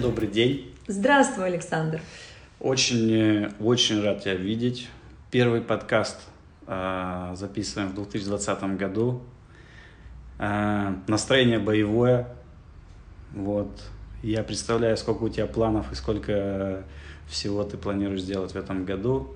[0.00, 0.72] Добрый день.
[0.86, 2.00] Здравствуй, Александр.
[2.60, 4.88] Очень, очень рад тебя видеть.
[5.32, 6.20] Первый подкаст
[6.68, 9.22] э, записываем в 2020 году.
[10.38, 12.28] Э, настроение боевое.
[13.34, 13.82] Вот.
[14.22, 16.84] Я представляю, сколько у тебя планов и сколько
[17.28, 19.34] всего ты планируешь сделать в этом году.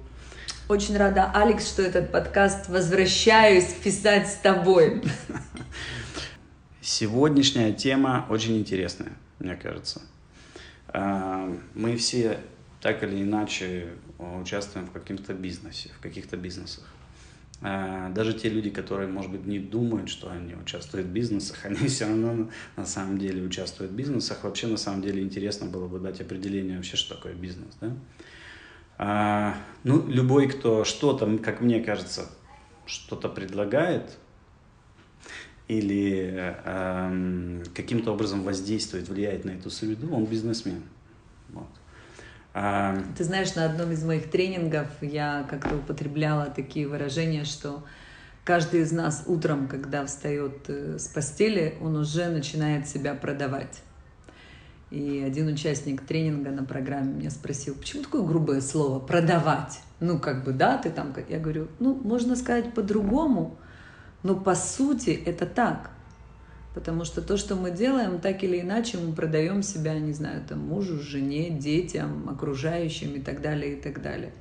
[0.69, 5.03] Очень рада, Алекс, что этот подкаст возвращаюсь писать с тобой.
[6.81, 10.03] Сегодняшняя тема очень интересная, мне кажется.
[10.93, 12.39] А, мы все
[12.81, 16.85] так или иначе участвуем в каком-то бизнесе, в каких-то бизнесах.
[17.65, 21.87] А, даже те люди, которые, может быть, не думают, что они участвуют в бизнесах, они
[21.87, 24.43] все равно на самом деле участвуют в бизнесах.
[24.45, 27.77] Вообще, на самом деле, интересно было бы дать определение вообще, что такое бизнес.
[27.81, 27.97] Да?
[28.99, 29.55] А,
[29.85, 32.29] ну, любой, кто что-то, как мне кажется,
[32.85, 34.19] что-то предлагает
[35.79, 36.33] или
[36.65, 40.83] э, каким-то образом воздействует, влияет на эту среду, он бизнесмен.
[41.51, 41.69] Вот.
[42.55, 42.99] А...
[43.17, 47.83] Ты знаешь, на одном из моих тренингов я как-то употребляла такие выражения, что
[48.45, 53.83] каждый из нас утром, когда встает э, с постели, он уже начинает себя продавать.
[54.91, 59.81] И один участник тренинга на программе меня спросил, почему такое грубое слово «продавать»?
[60.01, 61.15] Ну, как бы, да, ты там...
[61.31, 63.57] Я говорю, ну, можно сказать по-другому,
[64.23, 65.91] но по сути это так.
[66.75, 70.61] Потому что то, что мы делаем, так или иначе мы продаем себя, не знаю, там,
[70.61, 74.33] мужу, жене, детям, окружающим и так далее, и так далее.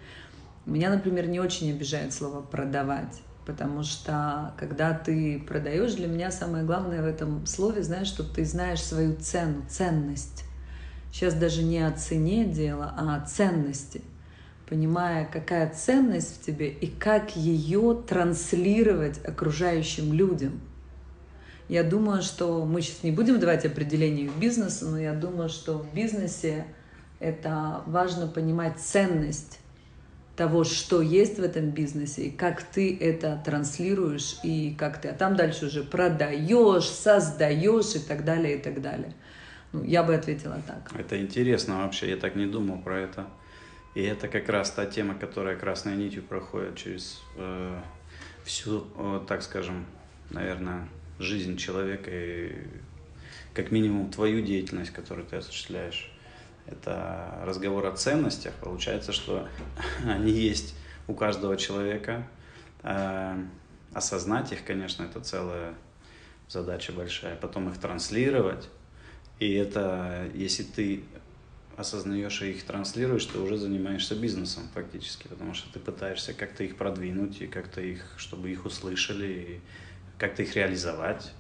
[0.66, 6.64] Меня, например, не очень обижает слово «продавать», потому что когда ты продаешь, для меня самое
[6.64, 10.46] главное в этом слове, знаешь, что ты знаешь свою цену, ценность.
[11.12, 14.02] Сейчас даже не о цене дело, а о ценности.
[14.72, 20.62] Понимая, какая ценность в тебе и как ее транслировать окружающим людям.
[21.68, 25.94] Я думаю, что мы сейчас не будем давать определение бизнесу, но я думаю, что в
[25.94, 26.68] бизнесе
[27.20, 29.60] это важно понимать ценность
[30.38, 35.14] того, что есть в этом бизнесе, и как ты это транслируешь, и как ты, а
[35.14, 39.14] там дальше уже продаешь, создаешь и так далее, и так далее.
[39.74, 40.98] Ну, я бы ответила так.
[40.98, 43.28] Это интересно вообще, я так не думал про это.
[43.94, 47.82] И это как раз та тема, которая красной нитью проходит через э,
[48.44, 49.86] всю, э, так скажем,
[50.30, 50.88] наверное,
[51.20, 52.56] жизнь человека и
[53.54, 56.10] как минимум твою деятельность, которую ты осуществляешь.
[56.68, 58.54] Это разговор о ценностях.
[58.56, 59.50] Получается, что
[60.06, 60.74] они есть
[61.08, 62.26] у каждого человека.
[62.84, 63.36] Э,
[63.94, 65.74] осознать их, конечно, это целая
[66.48, 67.36] задача большая.
[67.36, 68.70] Потом их транслировать
[69.42, 71.04] и это, если ты
[71.82, 76.78] осознаешь и их транслируешь, ты уже занимаешься бизнесом фактически, потому что ты пытаешься как-то их
[76.78, 79.60] продвинуть и как-то их, чтобы их услышали, и
[80.18, 81.34] как-то их реализовать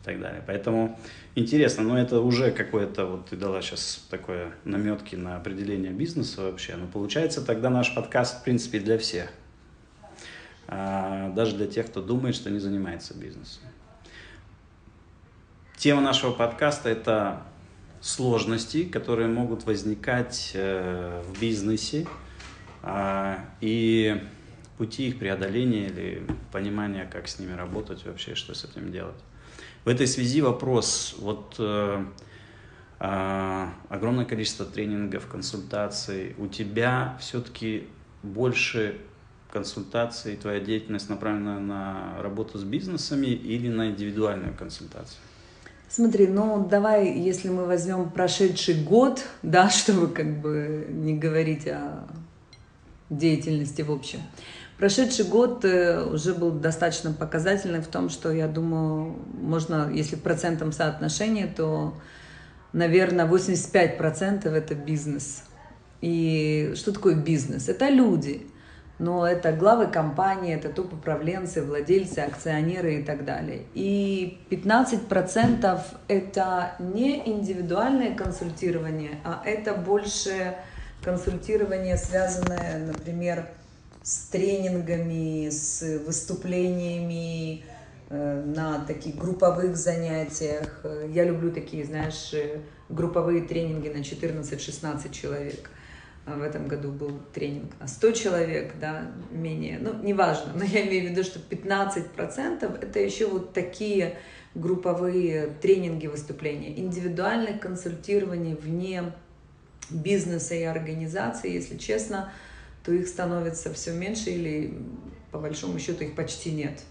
[0.00, 0.42] и так далее.
[0.46, 0.98] Поэтому
[1.34, 6.76] интересно, но это уже какое-то, вот ты дала сейчас такое наметки на определение бизнеса вообще,
[6.76, 9.30] но получается тогда наш подкаст в принципе для всех,
[10.66, 13.62] а, даже для тех, кто думает, что не занимается бизнесом.
[15.76, 17.42] Тема нашего подкаста– это
[18.02, 22.06] сложности, которые могут возникать э, в бизнесе
[22.82, 24.20] а, и
[24.76, 29.14] пути их преодоления или понимания, как с ними работать вообще, что с этим делать.
[29.84, 32.04] В этой связи вопрос, вот э,
[32.98, 37.86] а, огромное количество тренингов, консультаций, у тебя все-таки
[38.24, 39.00] больше
[39.52, 45.20] консультаций, твоя деятельность направлена на работу с бизнесами или на индивидуальную консультацию?
[45.94, 52.06] Смотри, ну давай, если мы возьмем прошедший год, да, чтобы как бы не говорить о
[53.10, 54.20] деятельности в общем.
[54.78, 60.22] Прошедший год э, уже был достаточно показательный в том, что я думаю, можно, если в
[60.22, 60.72] процентном
[61.46, 61.92] то,
[62.72, 65.44] наверное, 85% это бизнес.
[66.00, 67.68] И что такое бизнес?
[67.68, 68.46] Это люди
[69.02, 73.64] но это главы компании, это топ-управленцы, владельцы, акционеры и так далее.
[73.74, 80.54] И 15% это не индивидуальное консультирование, а это больше
[81.02, 83.48] консультирование, связанное, например,
[84.04, 87.64] с тренингами, с выступлениями
[88.08, 90.86] э, на таких групповых занятиях.
[91.08, 92.32] Я люблю такие, знаешь,
[92.88, 95.70] групповые тренинги на 14-16 человек–
[96.26, 101.08] в этом году был тренинг на 100 человек, да, менее, ну, неважно, но я имею
[101.08, 104.16] в виду, что 15% это еще вот такие
[104.54, 109.12] групповые тренинги, выступления, индивидуальных консультирований вне
[109.90, 112.32] бизнеса и организации, если честно,
[112.84, 114.74] то их становится все меньше или
[115.30, 116.82] по большому счету их почти нет.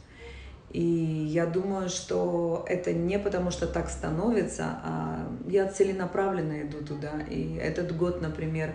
[0.71, 7.19] И я думаю, что это не потому, что так становится, а я целенаправленно иду туда.
[7.29, 8.73] И этот год, например,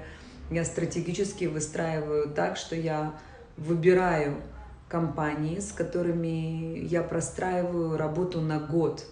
[0.50, 3.14] я стратегически выстраиваю так, что я
[3.56, 4.36] выбираю
[4.88, 9.04] компании, с которыми я простраиваю работу на год,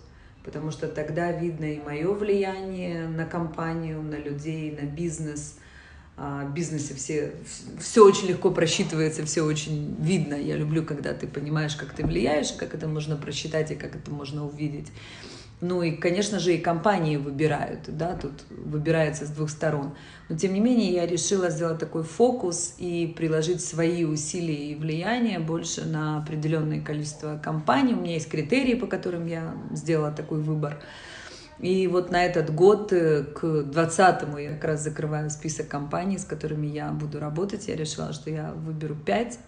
[0.45, 5.57] потому что тогда видно и мое влияние на компанию, на людей, на бизнес.
[6.17, 7.33] А, в бизнесе все,
[7.81, 10.35] все очень легко просчитывается, все очень видно.
[10.35, 14.13] Я люблю, когда ты понимаешь, как ты влияешь, как это можно просчитать и как это
[14.13, 14.93] можно увидеть.
[15.61, 19.95] Ну и, конечно же, и компании выбирают, да, тут выбирается с двух сторон.
[20.29, 25.39] Но, тем не менее, я решила сделать такой фокус и приложить свои усилия и влияние
[25.39, 27.95] больше на определенное количество компаний.
[27.95, 30.83] У меня есть критерии, по которым я сделала такой выбор.
[31.61, 36.25] И вот на этот год, э, к 20-му, я как раз закрываю список компаний, с
[36.25, 37.69] которыми я буду работать.
[37.69, 39.39] Я решила, что я выберу 5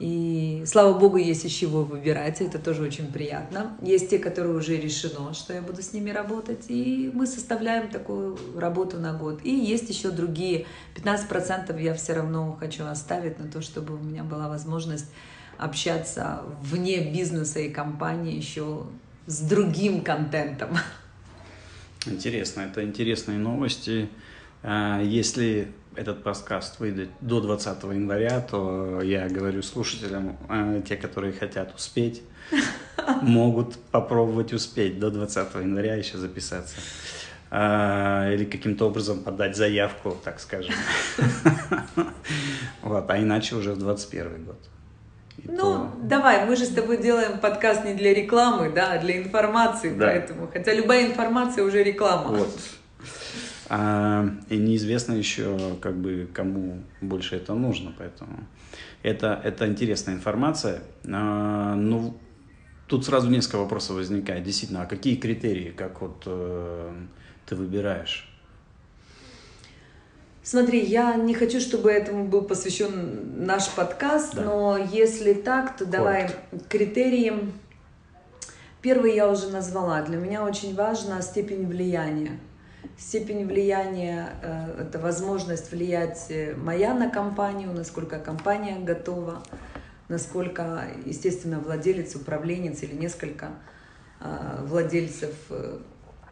[0.00, 3.76] и слава богу, есть из чего выбирать, это тоже очень приятно.
[3.82, 8.38] Есть те, которые уже решено, что я буду с ними работать, и мы составляем такую
[8.56, 9.40] работу на год.
[9.44, 10.64] И есть еще другие,
[10.94, 15.12] 15% я все равно хочу оставить на то, чтобы у меня была возможность
[15.58, 18.86] общаться вне бизнеса и компании еще
[19.26, 20.70] с другим контентом.
[22.06, 24.08] Интересно, это интересные новости.
[24.62, 31.32] А, если этот подкаст выйдет до 20 января, то я говорю слушателям, а, те, которые
[31.32, 32.22] хотят успеть,
[33.22, 36.76] могут попробовать успеть до 20 января еще записаться.
[37.50, 40.74] А, или каким-то образом подать заявку, так скажем.
[42.82, 44.58] Вот, а иначе уже в 21 год.
[45.36, 45.92] И ну, то...
[46.02, 50.06] давай, мы же с тобой делаем подкаст не для рекламы, да, а для информации, да.
[50.06, 52.28] поэтому, хотя любая информация уже реклама.
[52.30, 52.58] Вот,
[53.72, 58.44] а, и неизвестно еще, как бы, кому больше это нужно, поэтому
[59.04, 60.82] это, это интересная информация.
[61.06, 62.16] А, ну,
[62.88, 64.42] тут сразу несколько вопросов возникает.
[64.42, 66.92] Действительно, а какие критерии, как вот э,
[67.46, 68.28] ты выбираешь?
[70.42, 74.42] Смотри, я не хочу, чтобы этому был посвящен наш подкаст, да.
[74.42, 75.96] но если так, то Коротко.
[75.96, 76.30] давай
[76.68, 77.52] критерием.
[78.82, 80.02] Первый я уже назвала.
[80.02, 82.40] Для меня очень важна степень влияния.
[82.98, 89.42] Степень влияния э,– это возможность влиять э, моя на компанию, насколько компания готова,
[90.08, 93.50] насколько, естественно, владелец, управленец или несколько
[94.20, 95.34] э, владельцев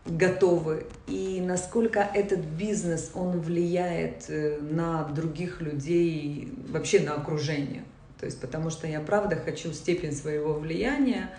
[0.05, 7.85] готовы, и насколько этот бизнес, он влияет на других людей, вообще на окружение.
[8.19, 11.31] То есть, потому что я правда хочу степень своего влияния.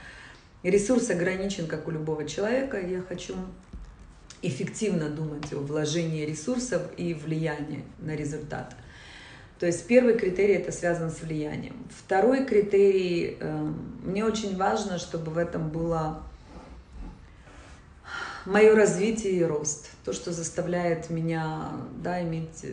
[0.61, 2.79] Ресурс ограничен, как у любого человека.
[2.79, 3.35] Я хочу
[4.41, 8.75] эффективно думать о вложении ресурсов и влиянии на результат.
[9.59, 11.75] То есть первый критерий это связан с влиянием.
[11.89, 16.23] Второй критерий, э, мне очень важно, чтобы в этом было
[18.45, 19.89] мое развитие и рост.
[20.05, 21.71] То, что заставляет меня
[22.01, 22.65] да, иметь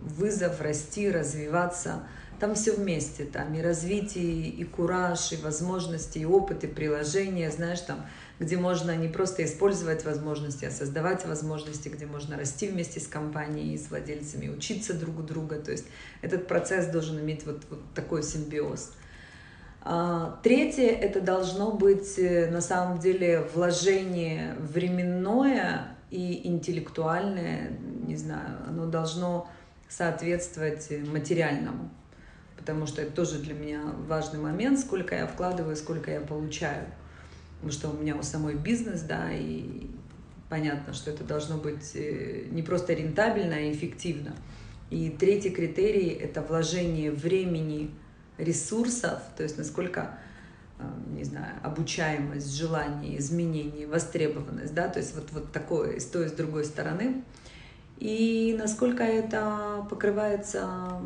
[0.00, 2.02] вызов, расти, развиваться.
[2.38, 7.80] Там все вместе, там и развитие, и кураж, и возможности, и опыт, и приложения, знаешь,
[7.80, 8.06] там
[8.40, 13.76] где можно не просто использовать возможности, а создавать возможности, где можно расти вместе с компанией,
[13.76, 15.56] с владельцами, учиться друг у друга.
[15.56, 15.84] То есть
[16.22, 18.92] этот процесс должен иметь вот, вот такой симбиоз.
[19.82, 28.58] А, третье, это должно быть э, на самом деле вложение временное и интеллектуальное, не знаю,
[28.66, 29.48] оно должно
[29.88, 31.90] соответствовать материальному,
[32.56, 36.86] потому что это тоже для меня важный момент, сколько я вкладываю, сколько я получаю
[37.60, 39.86] потому что у меня у самой бизнес, да, и
[40.48, 44.34] понятно, что это должно быть э, не просто рентабельно, а эффективно.
[44.88, 47.90] И третий критерий– это вложение времени,
[48.38, 50.18] ресурсов, то есть насколько,
[50.78, 50.82] э,
[51.14, 56.32] не знаю, обучаемость, желание, изменение, востребованность, да, то есть вот, вот такое с той с
[56.32, 57.22] другой стороны.
[57.98, 61.02] И насколько это покрывается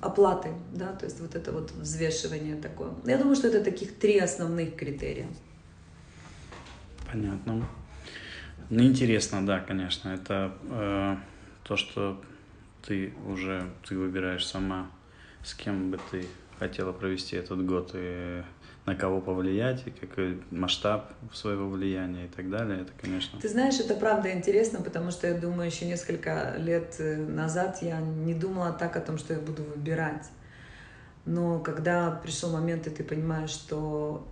[0.00, 2.90] оплатой, да, то есть вот это вот взвешивание такое.
[3.04, 5.26] Я думаю, что это таких три основных критерия.
[7.12, 7.66] Понятно.
[8.70, 10.08] Ну, интересно, да, конечно.
[10.08, 11.16] Это э,
[11.62, 12.22] то, что
[12.86, 14.90] ты уже ты выбираешь сама,
[15.44, 16.26] с кем бы ты
[16.58, 18.42] хотела провести этот год и
[18.86, 22.80] на кого повлиять, и какой масштаб своего влияния и так далее.
[22.80, 23.38] Это, конечно.
[23.40, 28.00] Ты знаешь, это правда интересно, потому что я думаю, еще несколько лет э, назад я
[28.00, 30.28] не думала так о том, что я буду выбирать.
[31.24, 34.26] Но когда пришел момент, и ты понимаешь, что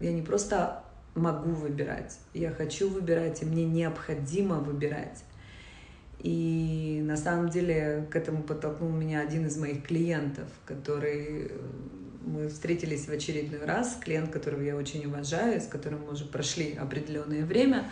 [0.00, 0.82] э, я не просто
[1.14, 5.24] могу выбирать, я хочу выбирать, и мне необходимо выбирать.
[6.20, 11.50] И на самом деле к этому подтолкнул меня один из моих клиентов, который
[12.24, 16.74] мы встретились в очередной раз, клиент, которого я очень уважаю, с которым мы уже прошли
[16.74, 17.90] определенное время,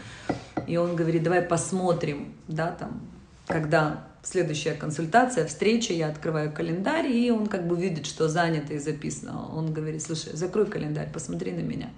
[0.68, 3.00] и он говорит, давай посмотрим, да, там,
[3.48, 8.78] когда следующая консультация, встреча, я открываю календарь, и он как бы видит, что занято и
[8.78, 9.52] записано.
[9.52, 11.90] Он говорит, слушай, закрой календарь, посмотри на меня.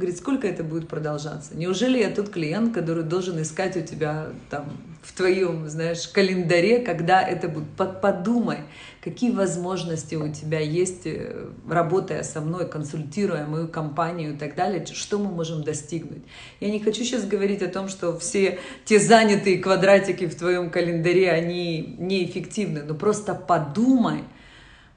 [0.00, 1.54] Говорит, сколько это будет продолжаться?
[1.54, 7.20] Неужели я тот клиент, который должен искать у тебя там в твоем, знаешь, календаре, когда
[7.20, 7.66] это будет?
[8.00, 8.60] Подумай,
[9.02, 14.86] какие возможности у тебя есть, э, работая со мной, консультируя мою компанию и так далее,
[14.86, 16.22] что мы можем достигнуть.
[16.60, 21.30] Я не хочу сейчас говорить о том, что все те занятые квадратики в твоем календаре,
[21.30, 24.24] они неэффективны, но просто подумай,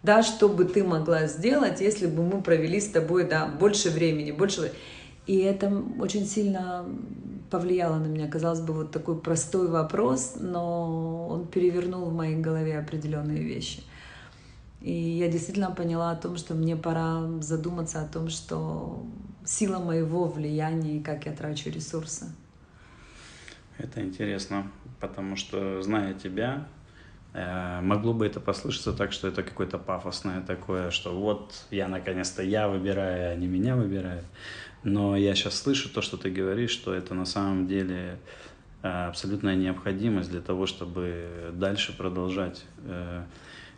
[0.04, 4.32] да, что бы ты могла сделать, если бы мы провели с тобой, да, больше времени,
[4.32, 4.72] больше...
[5.26, 6.86] И это очень сильно
[7.50, 8.28] повлияло на меня.
[8.28, 13.84] Казалось бы, вот такой простой вопрос, но он перевернул в моей голове определенные вещи.
[14.82, 19.06] И я действительно поняла о том, что мне пора задуматься о том, что
[19.46, 22.26] сила моего влияния и как я трачу ресурсы.
[23.78, 24.70] Это интересно,
[25.00, 26.68] потому что, зная тебя,
[27.34, 32.68] могло бы это послышаться так, что это какое-то пафосное такое, что вот я наконец-то я
[32.68, 34.26] выбираю, а не меня выбирают.
[34.84, 38.20] Но я сейчас слышу то, что ты говоришь, что это на самом деле
[38.82, 43.24] э, абсолютная необходимость для того, чтобы дальше продолжать, э,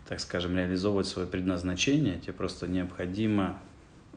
[0.07, 2.19] так скажем, реализовывать свое предназначение.
[2.19, 3.59] Тебе просто необходимо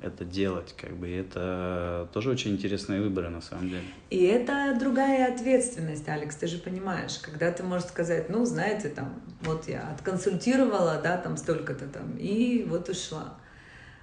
[0.03, 3.83] это делать, как бы, это тоже очень интересные выборы на самом деле.
[4.11, 9.21] И это другая ответственность, Алекс, ты же понимаешь, когда ты можешь сказать, ну, знаете, там,
[9.43, 13.35] вот я отконсультировала, да, там, столько-то там, и вот ушла.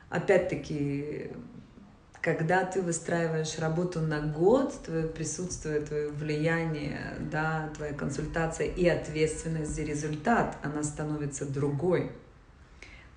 [0.09, 1.31] Опять-таки,
[2.21, 6.99] когда ты выстраиваешь работу на год, твое присутствие, твое влияние,
[7.31, 12.11] да, твоя консультация и ответственность за результат, она становится другой.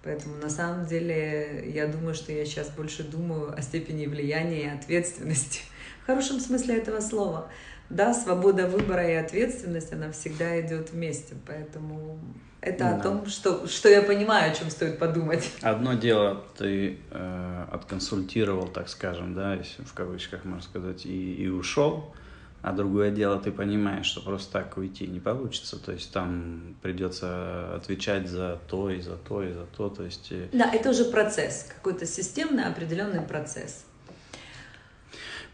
[0.02, 4.69] Поэтому на самом деле я думаю, что я сейчас больше думаю о степени влияния и
[4.69, 5.62] ответственности.
[6.02, 7.50] В хорошем смысле этого слова.
[7.90, 11.35] Да, свобода выбора и ответственность, она всегда идет вместе.
[11.47, 12.21] Поэтому
[12.61, 12.97] это да.
[12.97, 15.50] о том, что, что я понимаю, о чем стоит подумать.
[15.62, 21.49] Одно дело, ты э, отконсультировал, так скажем, да, если в кавычках можно сказать, и, и
[21.49, 22.14] ушел,
[22.62, 27.74] а другое дело, ты понимаешь, что просто так уйти не получится, то есть там придется
[27.76, 30.32] отвечать за то и за то и за то, то есть...
[30.32, 33.84] Э, да, это уже процесс, какой-то системный определенный процесс.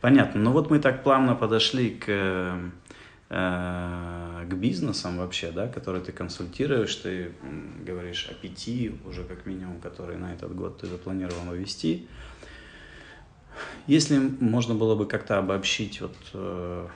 [0.01, 2.73] Понятно, ну вот мы так плавно подошли к
[3.31, 7.33] Э, к бизнесам вообще, да, которые ты консультируешь, ты
[7.85, 12.07] говоришь о пяти уже как минимум, которые на этот год ты запланировал вести.
[13.87, 16.89] Если можно было бы как-то обобщить вот э,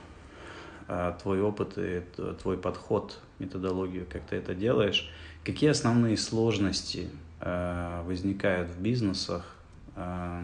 [0.87, 2.03] э, твой опыт и
[2.41, 5.09] твой подход, методологию, как ты это делаешь,
[5.43, 7.09] какие основные сложности
[7.41, 9.55] э, возникают в бизнесах
[9.95, 10.41] э,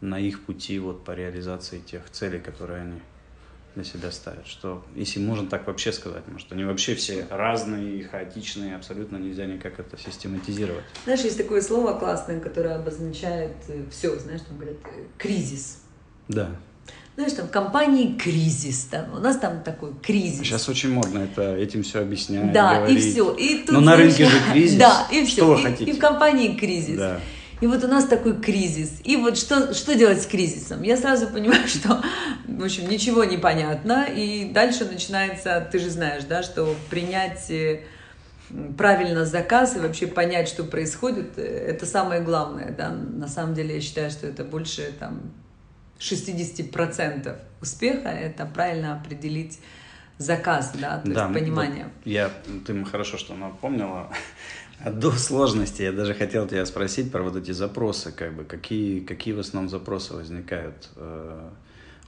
[0.00, 3.00] на их пути вот по реализации тех целей, которые они
[3.78, 8.74] для себя ставят, что, если можно так вообще сказать, может, они вообще все разные, хаотичные,
[8.74, 10.84] абсолютно нельзя никак это систематизировать.
[11.04, 15.82] Знаешь, есть такое слово классное, которое обозначает э, все, знаешь, там говорят, э, кризис.
[16.26, 16.50] Да.
[17.14, 20.40] Знаешь, там в компании кризис, там, у нас там такой кризис.
[20.40, 22.52] Сейчас очень модно это, этим все объяснять.
[22.52, 23.04] Да, говорить.
[23.04, 23.32] и все.
[23.34, 24.78] И тут, Но на рынке же кризис.
[24.78, 25.36] Да, и все.
[25.36, 25.90] Что вы и, хотите?
[25.92, 26.96] И в компании кризис.
[26.96, 27.20] Да.
[27.60, 29.00] И вот у нас такой кризис.
[29.04, 30.82] И вот что, что делать с кризисом?
[30.82, 32.02] Я сразу понимаю, что,
[32.46, 34.04] в общем, ничего не понятно.
[34.04, 37.82] И дальше начинается, ты же знаешь, да, что принять э,
[38.76, 42.72] правильно заказ и вообще понять, что происходит, э, это самое главное.
[42.76, 42.90] Да?
[42.90, 45.32] На самом деле я считаю, что это больше там,
[45.98, 49.58] 60% успеха, это правильно определить
[50.18, 51.84] заказ, да, то да, есть понимание.
[51.84, 52.30] Вот я,
[52.66, 54.10] ты хорошо, что напомнила.
[54.84, 59.34] До сложности я даже хотел тебя спросить про вот эти запросы, как бы, какие, какие
[59.34, 61.48] в основном запросы возникают э,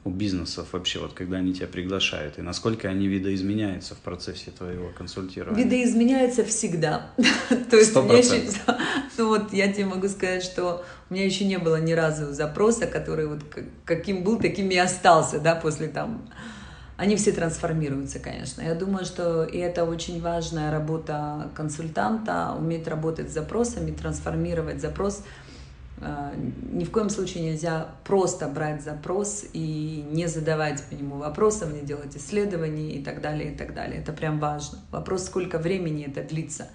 [0.05, 4.91] у бизнесов вообще, вот когда они тебя приглашают, и насколько они видоизменяются в процессе твоего
[4.97, 5.65] консультирования?
[5.65, 7.11] Видоизменяются всегда.
[7.71, 8.43] То есть у меня еще,
[9.19, 12.87] ну вот я тебе могу сказать, что у меня еще не было ни разу запроса,
[12.87, 13.41] который вот
[13.85, 16.31] каким был, таким и остался, да, после там
[17.01, 18.61] они все трансформируются, конечно.
[18.61, 25.25] Я думаю, что и это очень важная работа консультанта, уметь работать с запросами, трансформировать запрос.
[26.03, 26.35] Э,
[26.71, 31.81] ни в коем случае нельзя просто брать запрос и не задавать по нему вопросов, не
[31.81, 34.03] делать исследований и так далее, и так далее.
[34.03, 34.81] Это прям важно.
[34.91, 36.69] Вопрос, сколько времени это длится.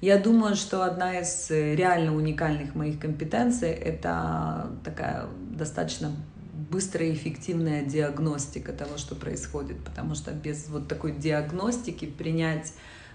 [0.00, 6.10] Я думаю, что одна из реально уникальных моих компетенций– это такая достаточно
[6.70, 12.72] быстрая и эффективная диагностика того, что происходит, потому что без вот такой диагностики принять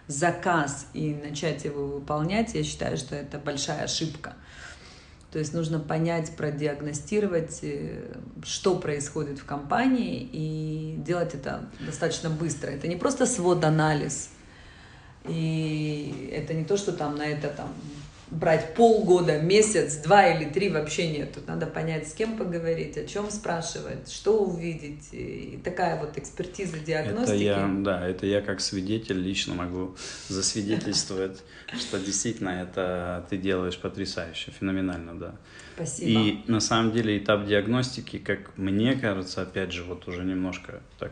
[0.08, 4.34] заказ и начать его выполнять, я считаю, что это большая ошибка.
[5.32, 12.70] То есть нужно понять, продиагностировать, э, что происходит в компании, и делать это достаточно быстро.
[12.70, 14.30] Это не просто свод-анализ,
[15.28, 17.74] и это не то, что там на это там
[18.32, 21.34] брать полгода, месяц, два или три вообще нет.
[21.34, 25.10] Тут надо понять, с кем поговорить, о чем спрашивать, что увидеть.
[25.12, 27.36] И такая вот экспертиза диагностики.
[27.36, 29.96] Это я, да, это я как свидетель лично могу
[30.28, 31.44] засвидетельствовать,
[31.78, 35.36] что действительно это ты делаешь потрясающе, феноменально, да.
[35.76, 36.20] Спасибо.
[36.20, 41.12] И на самом деле этап диагностики, как мне кажется, опять же, вот уже немножко так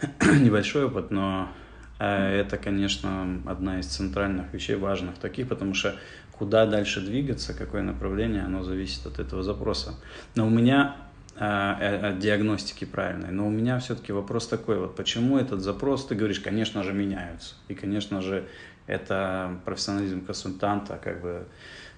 [0.40, 1.52] небольшой опыт, но
[1.98, 5.96] э, это, конечно, одна из центральных вещей, важных таких, потому что
[6.40, 9.96] куда дальше двигаться, какое направление, оно зависит от этого запроса.
[10.36, 10.96] Но у меня
[11.36, 13.30] э, от диагностики правильной.
[13.30, 17.56] Но у меня все-таки вопрос такой, вот почему этот запрос, ты говоришь, конечно же, меняются.
[17.68, 18.48] И, конечно же,
[18.86, 21.46] это профессионализм консультанта, как бы,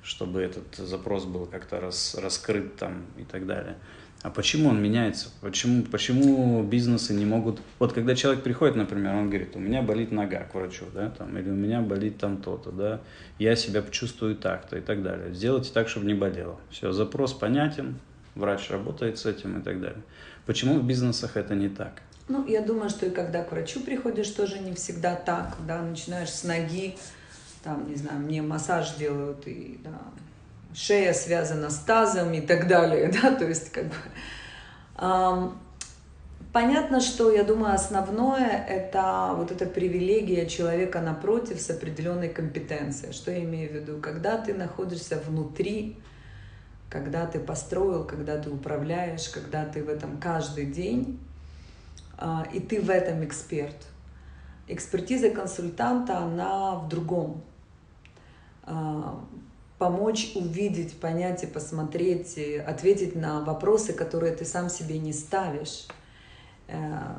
[0.02, 3.76] чтобы этот запрос был как-то рас, раскрыт там и так далее.
[4.22, 5.30] А почему он меняется?
[5.40, 7.60] Почему, почему бизнесы не могут...
[7.80, 11.36] Вот когда человек приходит, например, он говорит, у меня болит нога к врачу, да, там,
[11.36, 13.00] или у меня болит там то-то, да,
[13.40, 15.34] я себя чувствую так-то и так далее.
[15.34, 16.60] Сделайте так, чтобы не болело.
[16.70, 17.98] Все, запрос понятен,
[18.36, 20.02] врач работает с этим и так далее.
[20.46, 22.02] Почему в бизнесах это не так?
[22.28, 26.30] Ну, я думаю, что и когда к врачу приходишь, тоже не всегда так, да, начинаешь
[26.30, 26.94] с ноги,
[27.64, 29.98] там, не знаю, мне массаж делают, и, да,
[30.74, 33.94] шея связана с тазом и так далее, да, то есть как бы...
[34.98, 35.58] Эм,
[36.52, 43.12] понятно, что, я думаю, основное– это вот эта привилегия человека напротив с определенной компетенцией.
[43.12, 44.00] Что я имею в виду?
[44.00, 45.96] Когда ты находишься внутри,
[46.88, 51.18] когда ты построил, когда ты управляешь, когда ты в этом каждый день,
[52.18, 53.76] э, и ты в этом эксперт.
[54.68, 57.42] Экспертиза консультанта, она в другом
[59.82, 65.88] помочь увидеть, понять и посмотреть, и ответить на вопросы, которые ты сам себе не ставишь.
[66.68, 67.16] Э,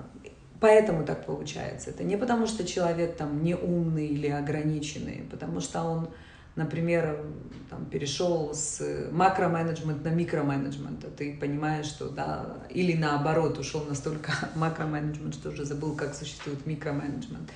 [0.62, 1.90] поэтому так получается.
[1.90, 6.08] Это не потому, что человек там не умный или ограниченный, потому что он,
[6.56, 7.26] например,
[7.70, 11.06] там, перешел с макроменеджмента на микроменеджмент.
[11.18, 17.50] Ты понимаешь, что да, или наоборот, ушел настолько макроменеджмент, что уже забыл, как существует микроменеджмент.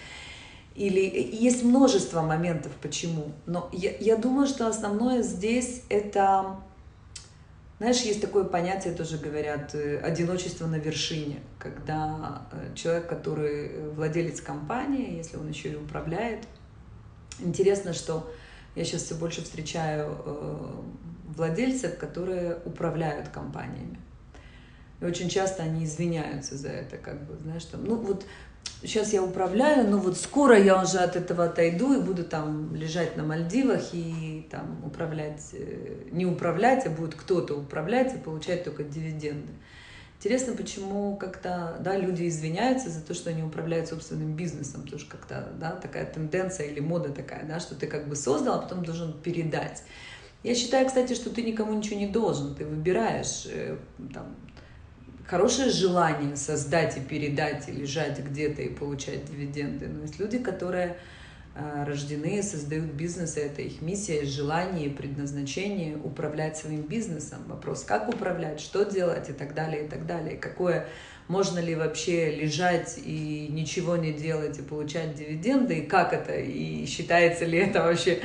[0.78, 1.00] Или
[1.34, 3.32] есть множество моментов, почему.
[3.48, 6.58] Но я, я думаю, что основное здесь это,
[7.80, 14.40] знаешь, есть такое понятие, тоже говорят, э, одиночество на вершине, когда э, человек, который владелец
[14.40, 16.44] компании, если он еще и управляет,
[17.40, 18.32] интересно, что
[18.76, 20.72] я сейчас все больше встречаю э,
[21.36, 24.00] владельцев, которые управляют компаниями.
[25.02, 28.26] И очень часто они извиняются за это, как бы, знаешь, там, ну вот
[28.82, 33.18] сейчас я управляю, но вот скоро я уже от этого отойду и буду там лежать
[33.18, 38.84] на Мальдивах и там управлять, э, не управлять, а будет кто-то управлять и получать только
[38.84, 39.54] дивиденды.
[40.20, 45.50] Интересно, почему как-то да, люди извиняются за то, что они управляют собственным бизнесом, что как-то
[45.60, 49.14] да, такая тенденция или мода такая, да, что ты как бы создал, а потом должен
[49.14, 49.84] передать.
[50.44, 53.78] Я считаю, кстати, что ты никому ничего не должен, ты выбираешь э,
[54.12, 54.36] там,
[55.28, 59.88] хорошее желание создать и передать, и лежать где-то и получать дивиденды.
[59.88, 60.98] Но есть люди, которые
[61.60, 67.40] а, рождены, создают бизнес, и это их миссия, желание, предназначение управлять своим бизнесом.
[67.48, 70.38] Вопрос, как управлять, что делать и так далее, и так далее.
[70.38, 70.88] Какое,
[71.28, 76.86] можно ли вообще лежать и ничего не делать и получать дивиденды, и как это, и
[76.86, 78.22] считается ли это вообще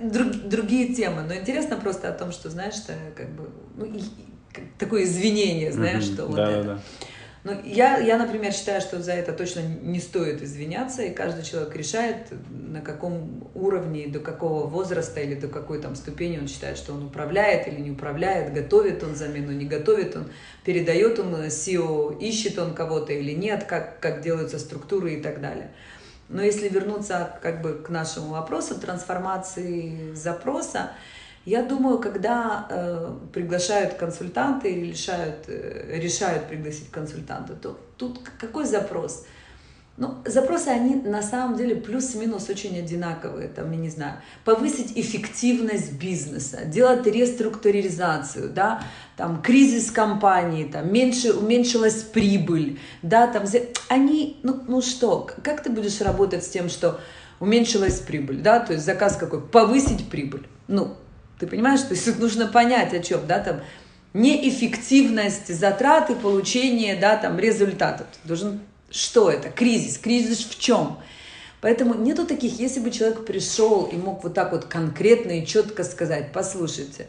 [0.00, 1.22] друг, другие темы.
[1.22, 3.86] Но интересно просто о том, что, знаешь, что как бы, ну,
[4.78, 6.14] такое извинение, знаешь, mm-hmm.
[6.14, 6.64] что вот да, это.
[6.64, 6.78] Да.
[7.46, 11.76] Ну, я, я, например, считаю, что за это точно не стоит извиняться, и каждый человек
[11.76, 16.92] решает, на каком уровне, до какого возраста или до какой там ступени он считает, что
[16.92, 20.28] он управляет или не управляет, готовит он замену, не готовит он,
[20.64, 25.70] передает он SEO, ищет он кого-то или нет, как, как делаются структуры и так далее.
[26.28, 30.90] Но если вернуться как бы к нашему вопросу трансформации запроса,
[31.46, 38.64] я думаю, когда э, приглашают консультанты или решают, э, решают пригласить консультанта, то тут какой
[38.64, 39.24] запрос?
[39.96, 43.48] Ну, запросы, они на самом деле плюс-минус очень одинаковые.
[43.48, 48.82] Там, я не знаю, повысить эффективность бизнеса, делать реструктуризацию, да,
[49.16, 53.44] там, кризис компании, там, меньше, уменьшилась прибыль, да, там,
[53.88, 57.00] они, ну, ну что, как ты будешь работать с тем, что
[57.38, 60.96] уменьшилась прибыль, да, то есть заказ какой, повысить прибыль, ну,
[61.38, 63.60] ты понимаешь, то есть нужно понять о чем, да, там,
[64.14, 68.06] неэффективность затраты получения, да, там, результатов.
[68.22, 69.50] Ты должен, что это?
[69.50, 69.98] Кризис.
[69.98, 70.98] Кризис в чем?
[71.60, 75.84] Поэтому нету таких, если бы человек пришел и мог вот так вот конкретно и четко
[75.84, 77.06] сказать, послушайте,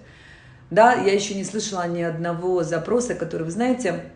[0.69, 4.11] Да, я еще не слышала ни одного запроса, который, вы знаете,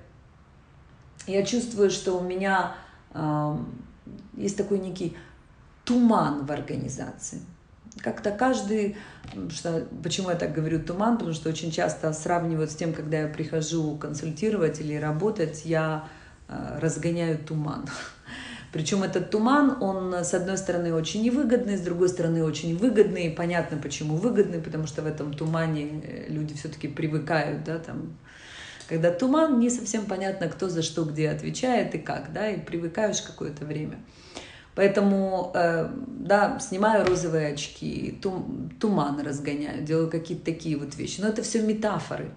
[1.28, 2.76] я чувствую, что у меня
[3.13, 3.58] э,
[4.36, 5.15] есть такой некий
[5.86, 7.39] туман в организации.
[7.99, 8.95] Как-то каждый,
[9.49, 13.27] что, почему я так говорю туман, потому что очень часто сравнивают с тем, когда я
[13.27, 16.08] прихожу консультировать или работать, я
[16.47, 17.86] э, разгоняю туман.
[18.71, 23.27] Причем этот туман, он с одной стороны очень невыгодный, с другой стороны очень выгодный.
[23.27, 28.17] И понятно, почему выгодный, потому что в этом тумане э, люди все-таки привыкают, да, там,
[28.88, 33.21] когда туман, не совсем понятно, кто за что где отвечает и как, да, и привыкаешь
[33.21, 33.99] какое-то время.
[34.75, 41.19] Поэтому, э, да, снимаю розовые очки, тум, туман разгоняю, делаю какие-то такие вот вещи.
[41.19, 42.31] Но это все метафоры.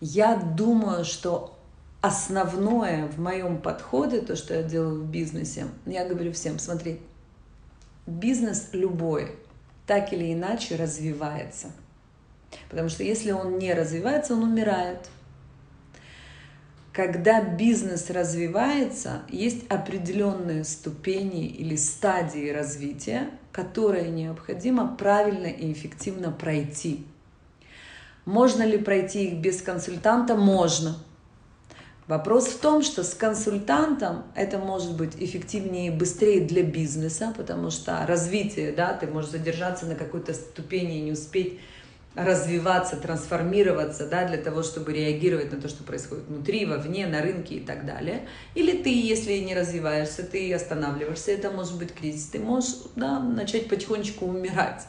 [0.00, 1.58] Я думаю, что
[2.02, 7.00] основное в моем подходе, то, что я делаю в бизнесе, я говорю всем, смотри,
[8.06, 9.36] бизнес любой
[9.86, 11.68] так или иначе развивается.
[12.68, 15.08] Потому что если он не развивается, он умирает.
[16.92, 27.06] Когда бизнес развивается, есть определенные ступени или стадии развития, которые необходимо правильно и эффективно пройти.
[28.26, 30.34] Можно ли пройти их без консультанта?
[30.34, 30.96] Можно.
[32.08, 37.70] Вопрос в том, что с консультантом это может быть эффективнее и быстрее для бизнеса, потому
[37.70, 41.58] что развитие, да, ты можешь задержаться на какой-то ступени и не успеть
[42.14, 47.56] развиваться, трансформироваться, да, для того, чтобы реагировать на то, что происходит внутри, вовне, на рынке
[47.56, 48.28] и так далее.
[48.54, 53.68] Или ты, если не развиваешься, ты останавливаешься, это может быть кризис, ты можешь да, начать
[53.68, 54.86] потихонечку умирать.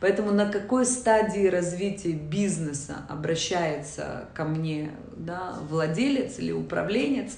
[0.00, 7.36] Поэтому на какой стадии развития бизнеса обращается ко мне да, владелец или управленец,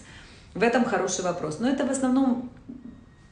[0.54, 1.58] в этом хороший вопрос.
[1.60, 2.50] Но это в основном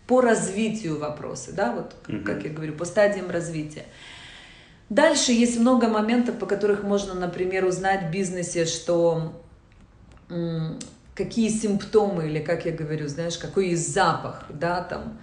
[0.07, 3.87] по развитию вопросы, да, вот как я говорю, по стадиям развития.
[4.89, 9.43] Дальше есть много моментов, по которых можно, например, узнать в бизнесе, что
[11.15, 15.19] какие симптомы или, как я говорю, знаешь, какой есть запах, да, там,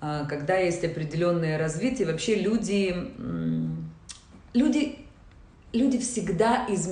[0.00, 2.94] а, когда есть определенное развитие, вообще люди,
[4.52, 4.98] люди,
[5.72, 6.90] люди всегда из,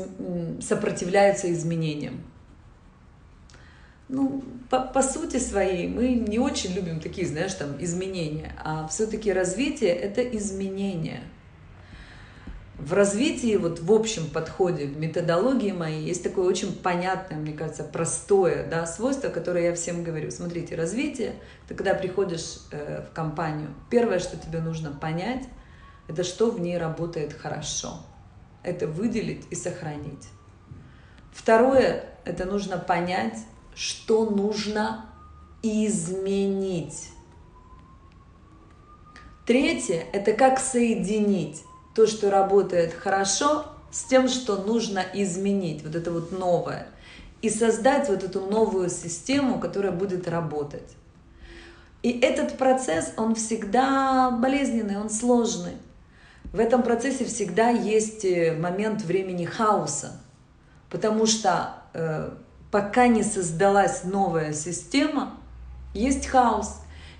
[0.60, 2.22] сопротивляются изменениям.
[4.08, 9.30] Ну, по, по сути своей мы не очень любим такие, знаешь, там, изменения, а все-таки
[9.32, 11.22] развитие– это изменение–
[12.78, 17.82] в развитии, вот в общем подходе, в методологии моей есть такое очень понятное, мне кажется,
[17.82, 20.30] простое да, свойство, которое я всем говорю.
[20.30, 21.34] Смотрите, развитие,
[21.66, 25.44] ты когда приходишь э, в компанию, первое, что тебе нужно понять,
[26.06, 28.00] это что в ней работает хорошо.
[28.62, 30.28] Это выделить и сохранить.
[31.32, 33.38] Второе, это нужно понять,
[33.74, 35.06] что нужно
[35.62, 37.10] изменить.
[39.46, 41.62] Третье, это как соединить
[41.98, 46.86] то, что работает хорошо, с тем, что нужно изменить, вот это вот новое,
[47.42, 50.94] и создать вот эту новую систему, которая будет работать.
[52.04, 55.72] И этот процесс, он всегда болезненный, он сложный.
[56.52, 60.20] В этом процессе всегда есть э, момент времени хаоса,
[60.90, 62.30] потому что э,
[62.70, 65.34] пока не создалась новая система,
[65.94, 66.76] есть хаос.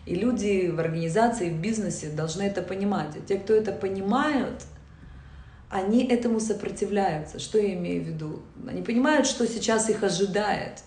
[0.08, 3.14] И люди в организации, в бизнесе должны это понимать.
[3.14, 4.62] А те, кто это понимают,
[5.68, 7.38] они этому сопротивляются.
[7.38, 8.42] Что я имею в виду?
[8.66, 10.82] Они понимают, что сейчас их ожидает.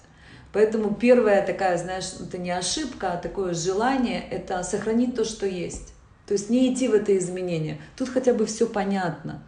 [0.51, 5.93] Поэтому первая такая, знаешь, это не ошибка, а такое желание– это сохранить то, что есть.
[6.25, 7.79] То есть не идти в это изменение.
[7.95, 9.43] Тут хотя бы все понятно.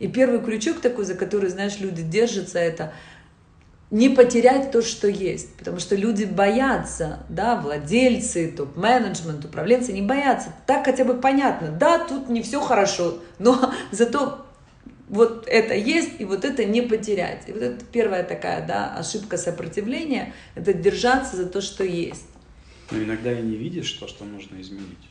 [0.00, 2.92] И первый крючок такой, за который, знаешь, люди держатся, это
[3.94, 5.54] не потерять то, что есть.
[5.54, 10.52] Потому что люди боятся, да, владельцы, топ-менеджмент, управленцы не боятся.
[10.66, 11.68] Так хотя бы понятно.
[11.70, 14.44] Да, тут не все хорошо, но зато
[15.08, 17.48] вот это есть, и вот это не потерять.
[17.48, 22.26] И вот это первая такая, да, ошибка сопротивления, это держаться за то, что есть.
[22.90, 25.08] Но иногда и не видишь то, что нужно изменить.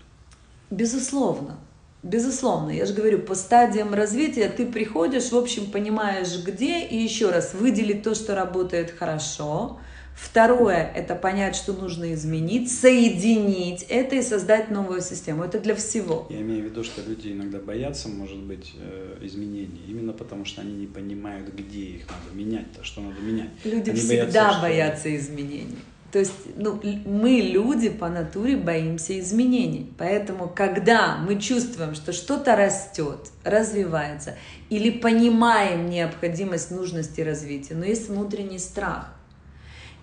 [0.70, 1.58] Безусловно.
[2.04, 7.32] Безусловно, я же говорю, по стадиям развития ты приходишь, в общем, понимаешь, где, и еще
[7.32, 9.80] раз выделить то, что работает хорошо.
[10.14, 15.44] Второе– это понять, что нужно изменить, соединить это и создать новую систему.
[15.44, 16.28] Это для всего.
[16.30, 20.62] Я имею в виду, что люди иногда боятся, может быть, э, изменений, именно потому что
[20.62, 23.50] они не понимают, где их надо менять, то, что надо менять.
[23.64, 25.16] Люди они всегда боятся, боятся что...
[25.16, 25.78] изменений.
[26.14, 29.92] То есть ну, мы, люди, по натуре боимся изменений.
[29.98, 34.36] Поэтому, когда мы чувствуем, что что-то растет, развивается,
[34.70, 39.12] или понимаем необходимость, нужности развития, но есть внутренний страх.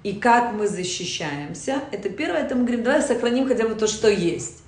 [0.03, 4.11] И как мы защищаемся, это первое, это мы говорим, давай сохраним хотя бы то, что
[4.11, 4.65] есть.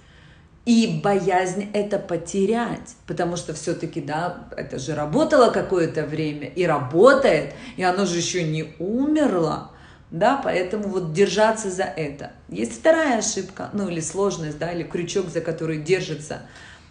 [0.65, 7.55] и боязнь это потерять, потому что все-таки, да, это же работало какое-то время и работает,
[7.77, 9.72] и оно же еще не умерло,
[10.13, 12.33] да, поэтому вот держаться за это.
[12.49, 16.43] Есть вторая ошибка, ну или сложность, да, или крючок, за который держится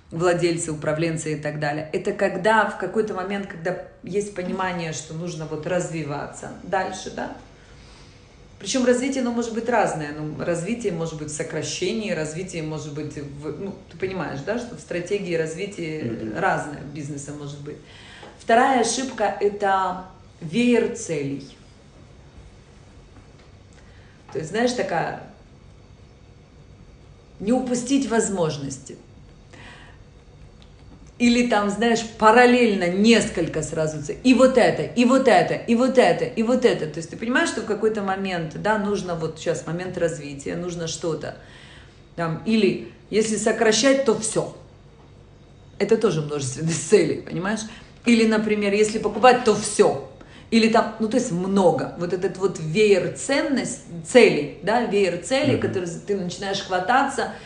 [0.09, 1.87] владельцы, управленцы и так далее.
[1.93, 7.31] Это когда в какой-то момент, когда есть понимание, что нужно вот развиваться дальше, да,
[8.59, 10.11] причем развитие, оно может быть разное.
[10.11, 13.59] Ну, развитие может быть в сокращении, развитие может быть в...
[13.59, 16.39] Ну, ты понимаешь, да, что в стратегии развития mm-hmm.
[16.39, 17.77] разное бизнеса может быть.
[18.37, 20.05] Вторая ошибка– это
[20.41, 21.47] веер целей.
[24.31, 25.23] То есть, знаешь, такая...
[27.39, 28.97] Не упустить возможности–
[31.21, 36.25] или там, знаешь, параллельно несколько сразу, и вот это, и вот это, и вот это,
[36.25, 36.87] и вот это.
[36.87, 40.87] То есть ты понимаешь, что в какой-то момент, да, нужно вот сейчас момент развития, нужно
[40.87, 41.37] что-то.
[42.15, 44.57] Там, или если сокращать, то все.
[45.77, 47.61] Это тоже множественность целей, понимаешь?
[48.07, 50.10] Или, например, если покупать, то все.
[50.51, 51.95] Или там, ну то есть много.
[51.97, 55.59] Вот этот вот веер ценность, целей, да, веер целей, mm-hmm.
[55.59, 57.33] который ты начинаешь хвататься–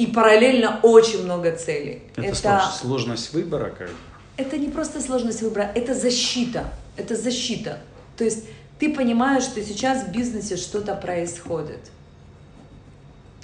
[0.00, 2.02] и параллельно очень много целей.
[2.16, 3.90] Это, это сложность выбора как?
[4.38, 6.72] Это не просто сложность выбора, это защита.
[6.96, 7.80] Это защита.
[8.16, 8.46] То есть
[8.78, 11.90] ты понимаешь, что сейчас в бизнесе что-то происходит.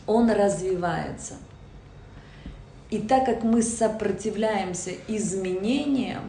[0.07, 1.35] Он развивается.
[2.89, 6.23] И так как мы сопротивляемся изменениям,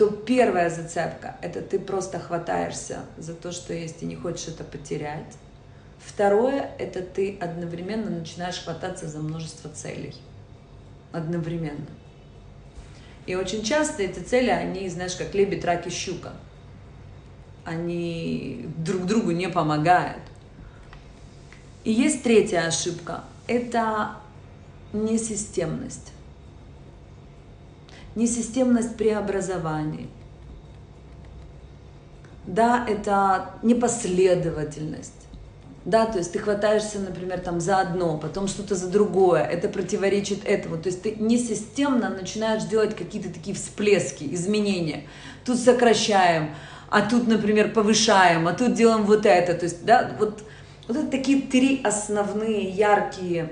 [0.00, 4.64] то первая зацепка– это ты просто хватаешься за то, что есть, и не хочешь это
[4.64, 5.36] потерять.
[5.98, 10.14] Второе– это ты одновременно начинаешь хвататься за множество целей.
[11.12, 11.86] Одновременно.
[13.26, 16.32] И очень часто эти цели, они, знаешь, как лебедь, рак и щука.
[17.66, 20.22] Они друг другу не помогают.
[21.84, 24.12] И есть третья ошибка– это
[24.94, 26.14] несистемность.
[28.20, 30.10] Несистемность преобразований.
[32.46, 35.20] Да, это непоследовательность
[35.84, 40.44] да, то есть ты хватаешься, например, там за одно, потом что-то за другое, это противоречит
[40.44, 45.04] этому, то есть ты несистемно начинаешь делать какие-то такие всплески, изменения.
[45.44, 46.54] Тут сокращаем,
[46.90, 50.42] а тут, например, повышаем, а тут делаем вот это, то есть, да, вот,
[50.86, 53.50] вот это такие три основные яркие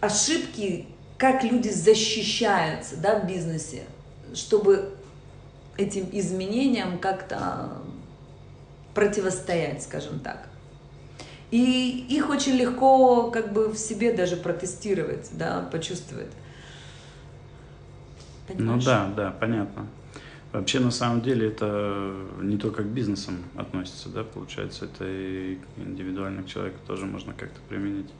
[0.00, 0.86] ошибки,
[1.22, 3.84] как люди защищаются, да, в бизнесе,
[4.34, 4.92] чтобы
[5.76, 7.68] этим изменениям как-то
[8.92, 10.48] противостоять, скажем так.
[11.52, 16.32] И их очень легко как бы в себе даже протестировать, да, почувствовать.
[18.48, 18.84] Ну Понимаешь?
[18.84, 19.86] Ну да, да, понятно.
[20.50, 26.42] Вообще, на самом деле, это не только к бизнесам относится, да, получается, это и индивидуально
[26.42, 28.10] к человеку тоже можно как-то применить.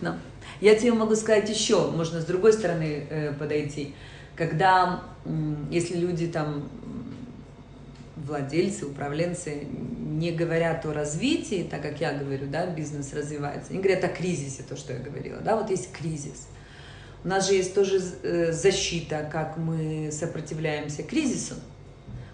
[0.00, 0.18] Но...
[0.60, 3.94] Я тебе могу сказать еще, можно с другой стороны э, подойти.
[4.36, 5.02] Когда,
[5.70, 6.68] если люди там
[8.16, 9.66] владельцы, управленцы
[10.18, 14.62] не говорят о развитии, так как я говорю, да, бизнес развивается, они говорят о кризисе,
[14.68, 16.48] то, что я говорила, да, вот есть кризис.
[17.24, 21.54] У нас же есть тоже э, защита, как мы сопротивляемся кризису,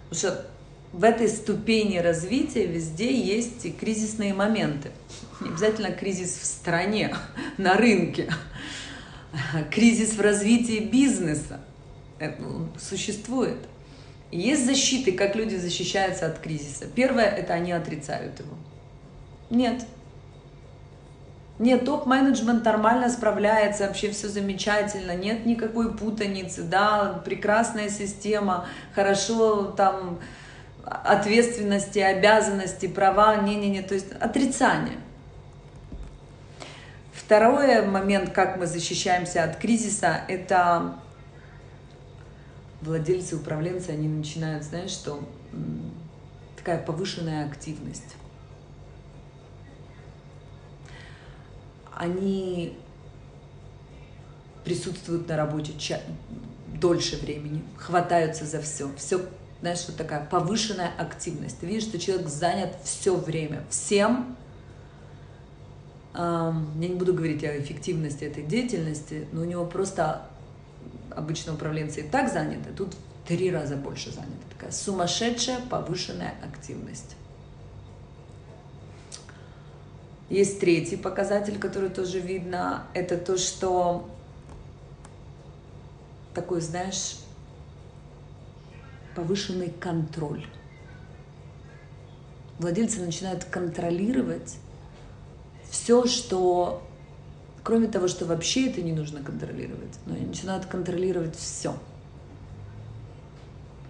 [0.09, 0.45] потому что
[0.93, 4.91] в этой ступени развития везде есть кризисные моменты.
[5.41, 7.15] Не обязательно кризис в стране,
[7.57, 8.29] на рынке,
[9.71, 11.59] кризис в развитии бизнеса.
[12.19, 12.41] Это
[12.79, 13.57] существует.
[14.31, 16.85] Есть защиты, как люди защищаются от кризиса.
[16.87, 18.55] Первое– это они отрицают его.
[19.49, 19.85] Нет.
[21.57, 30.19] Нет, топ-менеджмент нормально справляется, вообще все замечательно, нет никакой путаницы, да, прекрасная система, хорошо там
[30.83, 34.97] ответственности, обязанности, права, не-не-не, то есть отрицание.
[37.25, 40.93] Второй момент, как мы защищаемся от кризиса, это
[42.81, 45.27] владельцы, управленцы, они начинают, знаешь, что
[46.55, 48.15] такая повышенная активность.
[51.95, 52.77] Они
[54.63, 56.01] присутствуют на работе ча-
[56.79, 58.87] дольше времени, хватаются за все.
[58.97, 59.19] Все,
[59.61, 61.57] знаешь, вот такая повышенная активность.
[61.59, 64.37] Ты видишь, что человек занят все время, всем.
[66.17, 70.27] Я не буду говорить о эффективности этой деятельности, но у него просто
[71.11, 74.31] обычно управленцы и так заняты, тут в три раза больше заняты.
[74.53, 77.15] Такая сумасшедшая повышенная активность.
[80.29, 82.87] Есть третий показатель, который тоже видно.
[82.93, 84.09] Это то, что
[86.33, 87.17] такой, знаешь,
[89.15, 90.45] повышенный контроль.
[92.57, 94.55] Владельцы начинают контролировать
[95.75, 96.81] все, что
[97.65, 101.75] Кроме того, что вообще это не нужно контролировать, но начинают контролировать все.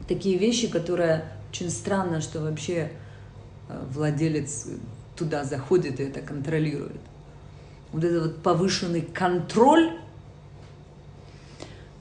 [0.07, 2.93] Такие вещи, которые очень странно, что вообще
[3.67, 4.67] э, владелец
[5.17, 7.01] туда заходит и это контролирует.
[7.91, 9.99] Вот этот вот повышенный контроль.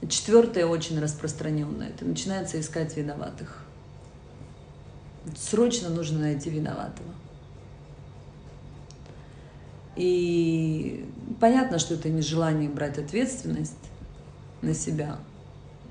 [0.07, 1.89] Четвертое очень распространенное.
[1.89, 3.65] Это начинается искать виноватых.
[5.35, 7.09] Срочно нужно найти виноватого.
[9.95, 11.05] И
[11.39, 13.77] понятно, что это не желание брать ответственность
[14.61, 15.17] на себя.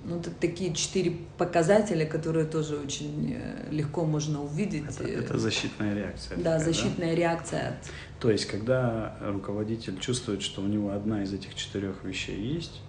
[0.06, 4.84] Ну, это такие четыре показателя, которые тоже очень э, легко можно увидеть.
[4.90, 6.36] Это, это защитная реакция.
[6.36, 7.14] Да, такая, защитная да?
[7.14, 7.78] реакция.
[8.20, 12.82] То есть, когда руководитель чувствует, что у него одна из этих четырех вещей есть,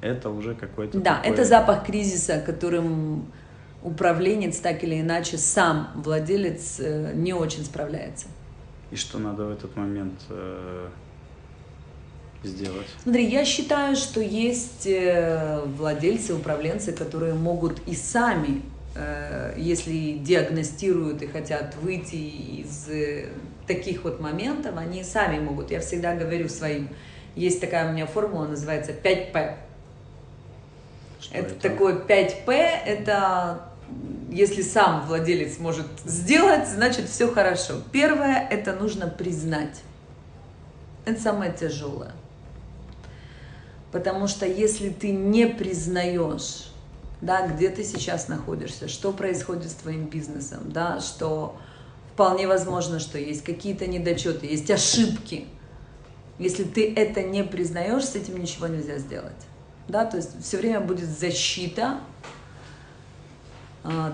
[0.00, 0.98] это уже какой-то...
[0.98, 1.30] Да, такой...
[1.30, 3.30] это запах кризиса, которым
[3.84, 8.26] управленец так или иначе сам владелец э, не очень справляется.
[8.90, 10.88] И что надо в этот момент э,
[12.44, 12.86] сделать?
[13.02, 18.62] Смотри, я считаю, что есть э, владельцы, управленцы, которые могут и сами,
[18.94, 23.28] э, если диагностируют и хотят выйти из э,
[23.66, 25.70] таких вот моментов, они сами могут.
[25.70, 26.88] Я всегда говорю своим,
[27.34, 29.56] есть такая у меня формула, называется 5П.
[31.20, 33.70] Что это, это такое 5П, это
[34.30, 37.74] если сам владелец может сделать, значит все хорошо.
[37.92, 39.82] Первое, это нужно признать.
[41.04, 42.12] Это самое тяжелое.
[43.92, 46.70] Потому что если ты не признаешь,
[47.20, 51.56] да, где ты сейчас находишься, что происходит с твоим бизнесом, да, что
[52.12, 55.46] вполне возможно, что есть какие-то недочеты, есть ошибки.
[56.38, 59.32] Если ты это не признаешь, с этим ничего нельзя сделать.
[59.88, 62.00] Да, то есть все время будет защита,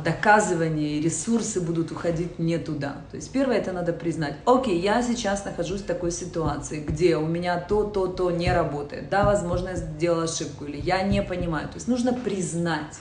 [0.05, 3.03] доказывания и ресурсы будут уходить не туда.
[3.11, 4.35] То есть первое это надо признать.
[4.45, 9.09] Окей, я сейчас нахожусь в такой ситуации, где у меня то, то, то не работает.
[9.09, 11.69] Да, возможно, я сделала ошибку или я не понимаю.
[11.69, 13.01] То есть нужно признать.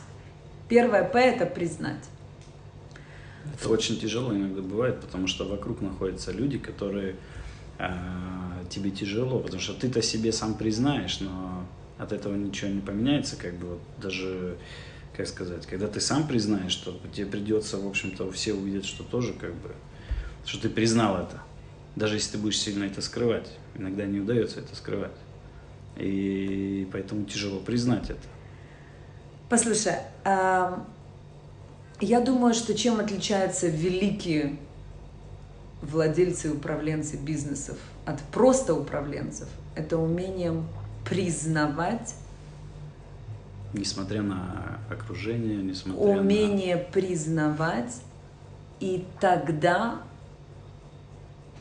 [0.70, 2.06] Первое П это признать.
[3.60, 7.16] Это очень тяжело иногда бывает, потому что вокруг находятся люди, которые
[7.80, 7.90] э,
[8.70, 11.66] тебе тяжело, потому что ты-то себе сам признаешь, но
[11.98, 14.58] от этого ничего не поменяется, как бы вот даже
[15.16, 19.34] как сказать, когда ты сам признаешь, что тебе придется, в общем-то, все увидят, что тоже
[19.34, 19.72] как бы,
[20.46, 21.42] что ты признал это.
[21.96, 23.50] Даже если ты будешь сильно это скрывать.
[23.76, 25.12] Иногда не удается это скрывать.
[25.98, 28.22] И поэтому тяжело признать это.
[29.50, 34.58] Послушай, я думаю, что чем отличаются великие
[35.82, 40.68] владельцы и управленцы бизнесов от просто управленцев, это умением
[41.08, 42.16] признавать
[43.74, 46.84] Несмотря на окружение, несмотря Умение на...
[46.84, 48.02] признавать,
[48.80, 50.02] и тогда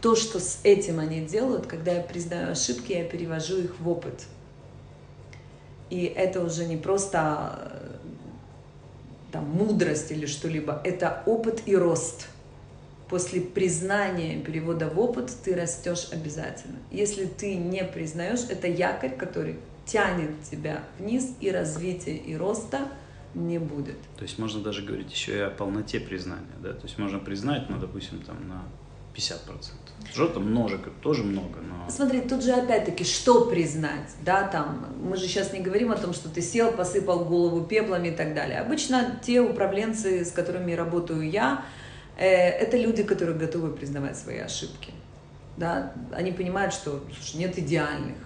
[0.00, 4.24] то, что с этим они делают, когда я признаю ошибки, я перевожу их в опыт.
[5.90, 7.90] И это уже не просто
[9.30, 12.28] там, мудрость или что-либо, это опыт и рост.
[13.08, 16.78] После признания перевода в опыт ты растешь обязательно.
[16.92, 19.56] Если ты не признаешь, это якорь, который
[19.90, 22.88] тянет тебя вниз, и развития, и роста
[23.34, 24.00] не будет.
[24.16, 26.72] То есть можно даже говорить еще и о полноте признания, да?
[26.72, 28.64] То есть можно признать, ну, допустим, там на
[29.14, 29.38] 50%.
[30.12, 31.90] Что-то множек, тоже много, но...
[31.90, 36.12] Смотри, тут же опять-таки, что признать, да, там, мы же сейчас не говорим о том,
[36.12, 38.60] что ты сел, посыпал голову пеплами и так далее.
[38.60, 41.64] Обычно те управленцы, с которыми работаю я,
[42.16, 44.92] э, это люди, которые готовы признавать свои ошибки,
[45.56, 48.16] да, они понимают, что, слушай, нет идеальных,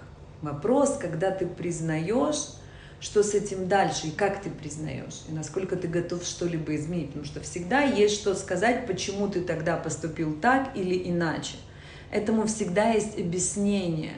[0.45, 2.51] Вопрос, когда ты признаешь,
[2.99, 7.07] что с этим дальше, и как ты признаешь, и насколько ты готов что-либо изменить.
[7.07, 11.55] Потому что всегда есть что сказать, почему ты тогда поступил так или иначе.
[12.11, 14.13] Этому всегда есть объяснение.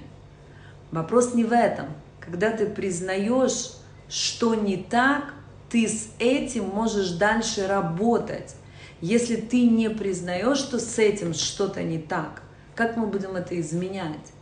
[0.91, 1.85] Вопрос не в этом.
[2.19, 3.75] Когда ты признаешь,
[4.09, 5.33] что не так,
[5.69, 8.53] ты с этим можешь дальше работать.
[8.99, 12.41] Если ты не признаешь, что с этим что-то не так,
[12.75, 14.33] как мы будем это изменять?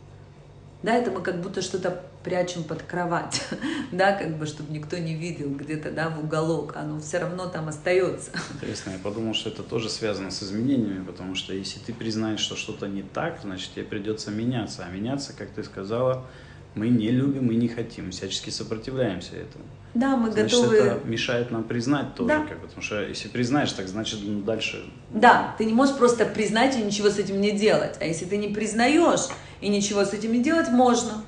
[0.82, 3.42] Да, это мы как будто что-то прячем под кровать,
[3.92, 7.68] да, как бы, чтобы никто не видел где-то, да, в уголок, оно все равно там
[7.68, 8.30] остается.
[8.54, 12.56] Интересно, я подумал, что это тоже связано с изменениями, потому что если ты признаешь, что
[12.56, 16.26] что-то не так, значит, тебе придется меняться, а меняться, как ты сказала,
[16.74, 19.64] мы не любим и не хотим, всячески сопротивляемся этому.
[19.94, 20.76] Да, мы значит, готовы...
[20.76, 22.44] это мешает нам признать тоже, да.
[22.44, 24.84] как, потому что если признаешь, так значит ну, дальше...
[25.10, 27.96] Да, ты не можешь просто признать и ничего с этим не делать.
[27.98, 29.28] А если ты не признаешь
[29.66, 31.24] и ничего с этим не делать, можно.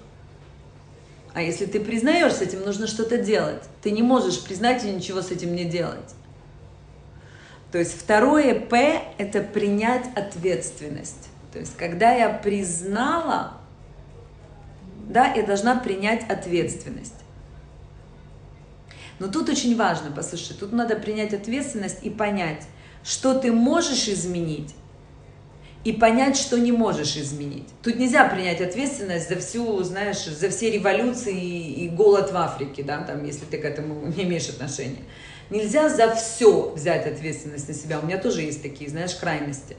[1.34, 3.64] А если ты признаешь, с этим нужно что-то делать.
[3.82, 6.14] Ты не можешь признать и ничего с этим не делать.
[7.72, 11.30] То есть второе П– это принять ответственность.
[11.52, 13.54] То есть когда я признала,
[15.08, 17.14] да, я должна принять ответственность.
[19.18, 22.68] Но тут очень важно, послушай, тут надо принять ответственность и понять,
[23.02, 24.76] что ты можешь изменить,
[25.84, 27.68] и понять, что не можешь изменить.
[27.82, 32.98] Тут нельзя принять ответственность за всю, знаешь, за все революции и, голод в Африке, да,
[33.02, 35.02] там, если ты к этому не имеешь отношения.
[35.50, 38.00] Нельзя за все взять ответственность на себя.
[38.00, 39.76] У меня тоже есть такие, знаешь, крайности.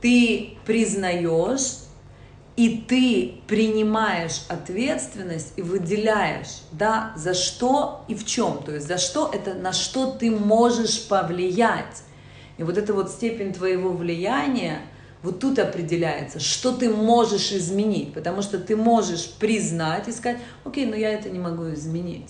[0.00, 1.88] Ты признаешь,
[2.58, 8.62] и ты принимаешь ответственность и выделяешь, да, за что и в чем.
[8.64, 12.02] То есть за что это, на что ты можешь повлиять.
[12.58, 14.80] И вот эта вот степень твоего влияния,
[15.22, 20.86] вот тут определяется, что ты можешь изменить, потому что ты можешь признать и сказать, окей,
[20.86, 22.28] но я это не могу изменить.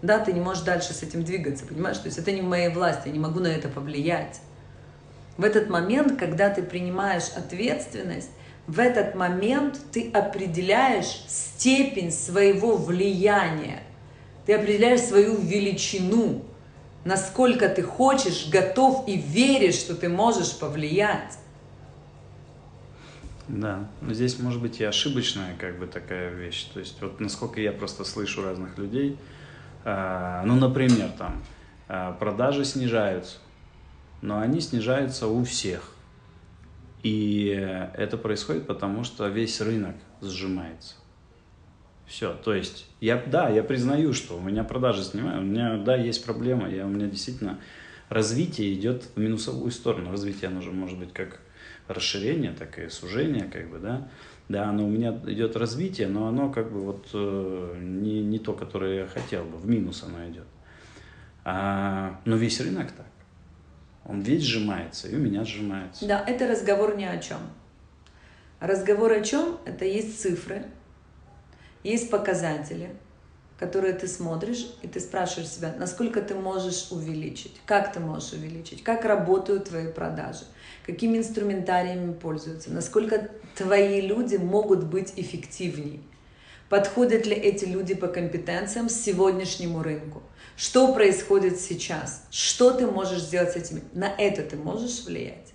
[0.00, 1.98] Да, ты не можешь дальше с этим двигаться, понимаешь?
[1.98, 4.40] То есть это не в моей власти, я не могу на это повлиять.
[5.36, 8.30] В этот момент, когда ты принимаешь ответственность,
[8.66, 13.82] в этот момент ты определяешь степень своего влияния,
[14.46, 16.42] ты определяешь свою величину,
[17.04, 21.38] насколько ты хочешь, готов и веришь, что ты можешь повлиять.
[23.48, 26.64] Да, но здесь может быть и ошибочная как бы такая вещь.
[26.72, 29.18] То есть вот насколько я просто слышу разных людей,
[29.84, 31.42] э, ну, например, там
[31.88, 33.38] э, продажи снижаются,
[34.20, 35.88] но они снижаются у всех.
[37.02, 37.48] И
[37.94, 40.94] это происходит потому, что весь рынок сжимается.
[42.12, 45.96] Все, то есть, я, да, я признаю, что у меня продажи снимают, у меня, да,
[45.96, 47.58] есть проблема, я, у меня действительно
[48.10, 50.10] развитие идет в минусовую сторону.
[50.10, 51.40] Развитие, оно же может быть как
[51.88, 54.10] расширение, так и сужение, как бы, да.
[54.50, 58.52] Да, оно у меня идет развитие, но оно как бы вот э, не, не то,
[58.52, 60.46] которое я хотел бы, в минус оно идет.
[61.46, 63.06] А, но весь рынок так.
[64.04, 66.06] Он весь сжимается, и у меня сжимается.
[66.06, 67.38] Да, это разговор ни о чем.
[68.60, 69.56] Разговор о чем?
[69.64, 70.66] Это есть цифры,
[71.82, 72.90] есть показатели,
[73.58, 78.82] которые ты смотришь, и ты спрашиваешь себя, насколько ты можешь увеличить, как ты можешь увеличить,
[78.82, 80.44] как работают твои продажи,
[80.84, 86.00] какими инструментариями пользуются, насколько твои люди могут быть эффективнее,
[86.68, 90.22] подходят ли эти люди по компетенциям сегодняшнему рынку,
[90.56, 95.52] что происходит сейчас, что ты можешь сделать с этими, на это ты можешь влиять.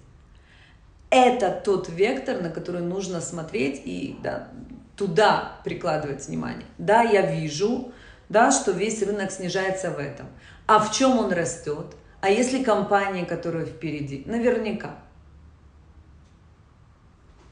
[1.09, 4.49] Это тот вектор, на который нужно смотреть и да,
[4.97, 6.65] туда прикладывать внимание.
[6.77, 7.93] Да, я вижу,
[8.27, 10.27] да, что весь рынок снижается в этом.
[10.65, 11.95] А в чем он растет?
[12.19, 14.23] А если компания, которая впереди?
[14.25, 14.95] Наверняка.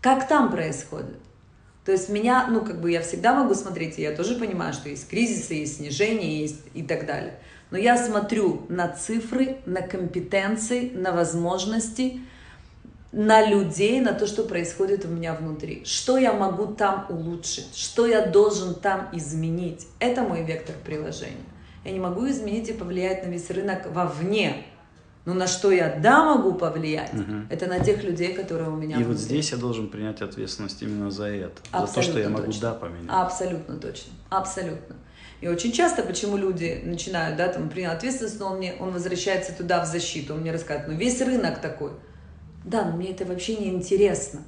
[0.02, 1.18] Как там происходит?
[1.86, 4.90] То есть меня, ну, как бы я всегда могу смотреть, и я тоже понимаю, что
[4.90, 7.40] есть кризисы, есть снижение, есть и так далее.
[7.70, 12.22] Но я смотрю на цифры, на компетенции, на возможности,
[13.16, 15.84] на людей, на то, что происходит у меня внутри.
[15.86, 19.88] Что я могу там улучшить, что я должен там изменить.
[20.00, 21.46] Это мой вектор приложения.
[21.86, 24.66] Я не могу изменить и повлиять на весь рынок вовне.
[25.24, 27.48] Но на что я да могу повлиять, угу.
[27.50, 28.98] это на тех людей, которые у меня.
[28.98, 29.14] И внутри.
[29.14, 32.46] вот здесь я должен принять ответственность именно за это, Абсолютно за то, что я могу
[32.46, 32.62] точно.
[32.62, 33.10] да поменять.
[33.10, 34.96] Абсолютно точно, абсолютно.
[35.42, 39.54] И очень часто, почему люди начинают, да, там, принял ответственность, но он, мне, он возвращается
[39.54, 41.92] туда в защиту, он мне рассказывает, ну весь рынок такой.
[42.66, 44.42] Да, но мне это вообще не интересно.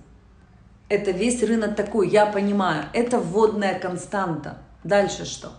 [0.89, 4.57] Это весь рынок такой, я понимаю, это вводная константа.
[4.83, 5.53] Дальше что?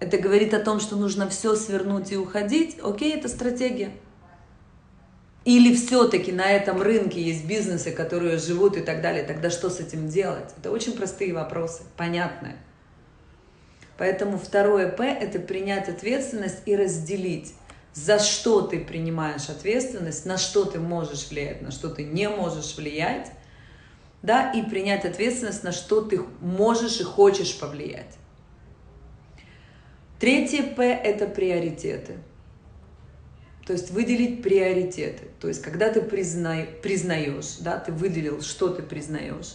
[0.00, 3.90] это говорит о том, что нужно все свернуть и уходить, окей, это стратегия.
[5.44, 9.78] Или все-таки на этом рынке есть бизнесы, которые живут и так далее, тогда что с
[9.78, 10.52] этим делать?
[10.58, 12.56] Это очень простые вопросы, понятные.
[13.96, 17.54] Поэтому второе П– это принять ответственность и разделить,
[17.96, 22.76] за что ты принимаешь ответственность, на что ты можешь влиять, на что ты не можешь
[22.76, 23.32] влиять,
[24.20, 28.14] да, и принять ответственность, на что ты можешь и хочешь повлиять.
[30.20, 32.18] Третье П– это приоритеты.
[33.66, 35.28] То есть выделить приоритеты.
[35.40, 36.66] То есть когда ты призна...
[36.82, 39.54] признаешь, да, ты выделил, что ты признаешь,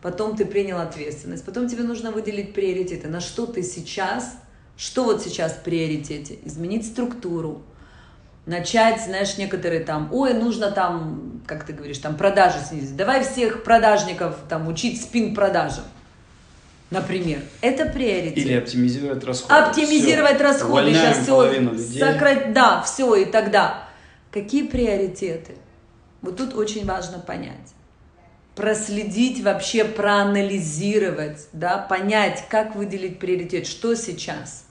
[0.00, 4.36] потом ты принял ответственность, потом тебе нужно выделить приоритеты, на что ты сейчас,
[4.76, 7.64] что вот сейчас в приоритете, изменить структуру,
[8.46, 13.62] начать, знаешь, некоторые там, ой, нужно там, как ты говоришь, там продажи снизить, давай всех
[13.62, 15.84] продажников там учить спин продажам
[16.92, 17.40] например.
[17.60, 18.36] Это приоритет.
[18.36, 19.54] Или оптимизировать расходы.
[19.54, 20.44] Оптимизировать все.
[20.44, 20.70] расходы.
[20.70, 22.52] Увольняем Сейчас все сократить.
[22.52, 23.88] Да, все, и тогда.
[24.30, 25.56] Какие приоритеты?
[26.20, 27.74] Вот тут очень важно понять.
[28.54, 34.66] Проследить вообще, проанализировать, да, понять, как выделить приоритет, что сейчас,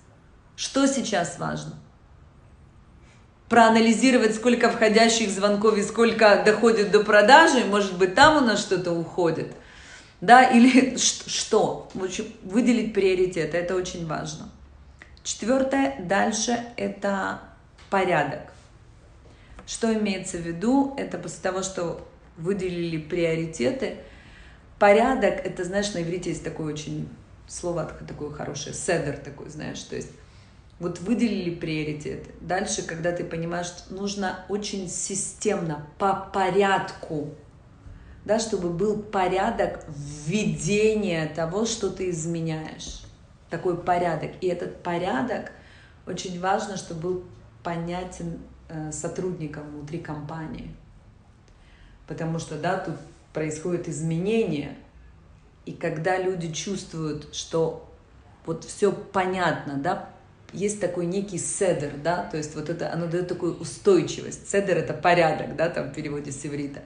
[0.55, 1.73] что сейчас важно.
[3.51, 8.91] Проанализировать, сколько входящих звонков и сколько доходит до продажи, может быть, там у нас что-то
[8.91, 9.51] уходит–
[10.21, 11.89] Да, или что?
[11.93, 14.49] В общем, выделить приоритеты, это очень важно.
[15.23, 17.41] Четвертое, дальше это
[17.89, 18.53] порядок.
[19.67, 20.93] Что имеется в виду?
[20.97, 23.97] Это после того, что выделили приоритеты,
[24.79, 27.09] порядок, это, знаешь, на иврите есть такое очень
[27.47, 30.11] слово такое хорошее, седер такой, знаешь, то есть
[30.81, 32.31] вот выделили приоритеты.
[32.41, 37.29] Дальше, когда ты понимаешь, что нужно очень системно, по порядку,
[38.25, 39.85] да, чтобы был порядок
[40.25, 43.03] введения того, что ты изменяешь.
[43.51, 44.31] Такой порядок.
[44.41, 45.51] И этот порядок
[46.07, 47.23] очень важно, чтобы был
[47.61, 50.75] понятен э, сотрудникам внутри компании.
[52.07, 52.95] Потому что, да, тут
[53.33, 54.75] происходит изменение.
[55.67, 57.87] И когда люди чувствуют, что
[58.47, 60.09] вот все понятно, да,
[60.53, 64.49] есть такой некий седер, да, то есть вот это, оно дает такую устойчивость.
[64.49, 66.81] Седер– это порядок, да, там в переводе с иврита.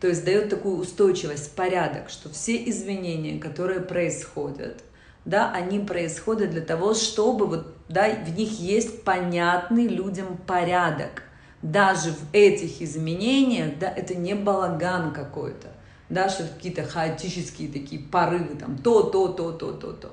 [0.00, 4.82] То есть дает такую устойчивость, порядок, что все изменения, которые происходят,
[5.24, 11.22] да, они происходят для того, чтобы вот, да, в них есть понятный людям порядок.
[11.62, 15.68] Даже в этих изменениях, да, это не балаган какой-то,
[16.10, 20.12] да, что какие-то хаотические такие порывы, там, то, то, то, то, то, то.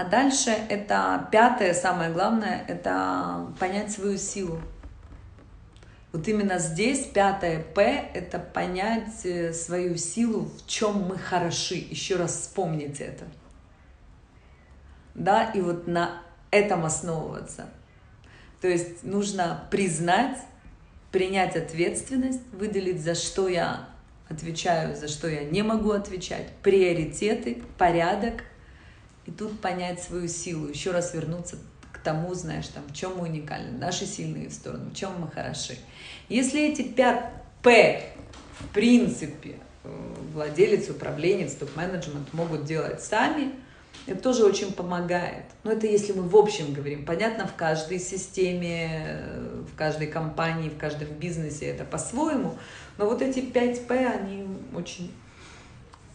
[0.00, 4.58] А дальше это пятое, самое главное, это понять свою силу.
[6.10, 7.82] Вот именно здесь пятое П–
[8.14, 11.74] это понять э, свою силу, в чем мы хороши.
[11.74, 13.26] Еще раз вспомните это.
[15.14, 17.68] Да, и вот на этом основываться.
[18.62, 20.38] То есть нужно признать,
[21.12, 23.90] принять ответственность, выделить, за что я
[24.30, 28.44] отвечаю, за что я не могу отвечать, приоритеты, порядок,
[29.30, 31.56] и тут понять свою силу, еще раз вернуться
[31.92, 35.76] к тому, знаешь, там, в чем мы уникальны, наши сильные стороны, в чем мы хороши.
[36.28, 37.24] Если эти 5
[37.62, 38.02] П,
[38.58, 43.52] в принципе, э, владелец, управленец, топ-менеджмент могут делать сами,
[44.06, 45.44] это тоже очень помогает.
[45.62, 47.04] Но это если мы в общем говорим.
[47.04, 52.56] Понятно, в каждой системе, э, в каждой компании, в каждом бизнесе это по-своему.
[52.96, 55.12] Но вот эти 5 П, они очень...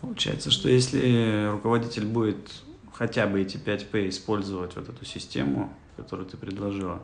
[0.02, 2.65] Получается, что если руководитель будет
[2.98, 7.02] хотя бы эти 5P использовать вот эту систему, которую ты предложила,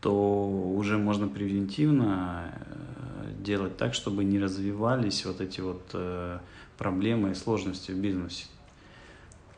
[0.00, 6.38] то уже можно превентивно э, делать так, чтобы не развивались вот эти вот э,
[6.76, 8.44] проблемы и сложности в бизнесе.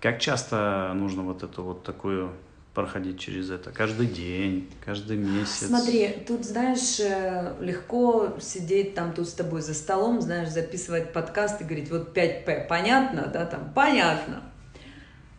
[0.00, 2.32] Как часто нужно вот эту вот такую
[2.72, 3.70] проходить через это?
[3.70, 5.66] Каждый день, каждый месяц?
[5.66, 11.60] Смотри, тут, знаешь, э, легко сидеть там тут с тобой за столом, знаешь, записывать подкаст
[11.60, 14.49] и говорить, вот 5П, понятно, да, там, понятно.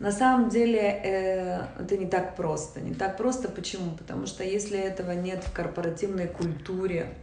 [0.02, 2.80] На самом деле э, это не так просто.
[2.80, 3.92] Не так просто почему?
[3.92, 7.14] Потому что если этого нет в корпоративной культуре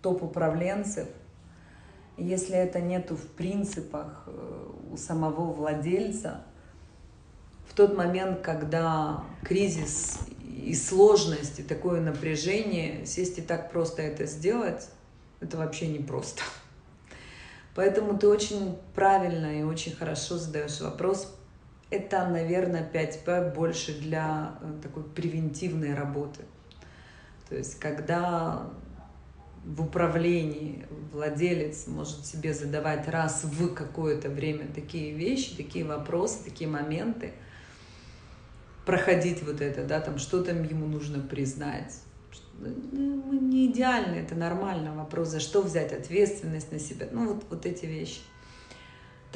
[0.00, 1.06] топ-управленцев,
[2.16, 6.40] если это нету в принципах э, у самого владельца,
[7.68, 14.24] в тот момент, когда кризис и сложность, и такое напряжение, сесть и так просто это
[14.24, 14.88] сделать,
[15.40, 16.40] это вообще не просто.
[17.74, 21.35] Поэтому ты очень правильно и очень хорошо задаешь вопрос,
[21.90, 26.42] это, наверное, 5П больше для э, такой превентивной работы.
[27.48, 28.68] То есть, когда
[29.64, 36.68] в управлении владелец может себе задавать раз в какое-то время такие вещи, такие вопросы, такие
[36.68, 37.32] моменты,
[38.84, 42.00] проходить вот это, да, там, что там ему нужно признать.
[42.58, 44.94] Ну, мы не идеальны, это нормально.
[44.94, 47.06] Вопрос, за что взять ответственность на себя.
[47.10, 48.20] Ну, вот, вот эти вещи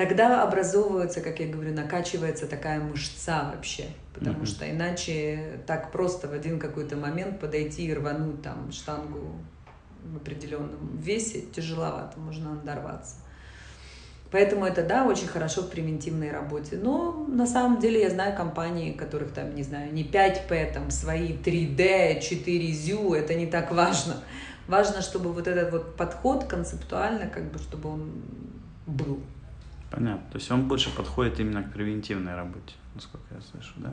[0.06, 3.84] тогда образовывается, как я говорю, накачивается такая мышца вообще.
[4.14, 4.46] Потому mm-hmm.
[4.46, 9.36] что иначе так просто в один какой-то момент подойти и рвануть там штангу
[10.02, 13.16] в определенном весе тяжеловато, можно надорваться.
[14.30, 16.76] Поэтому это, да, очень хорошо в превентивной работе.
[16.76, 21.32] Но на самом деле я знаю компании, которых там, не знаю, не 5P, там свои
[21.32, 24.16] 3D, 4ZU, это не так важно.
[24.66, 28.22] Важно, чтобы вот этот вот подход концептуально, как бы, чтобы он
[28.86, 29.20] был.
[29.90, 30.30] Понятно.
[30.30, 33.92] То есть он больше подходит именно к превентивной работе, насколько я слышу, да?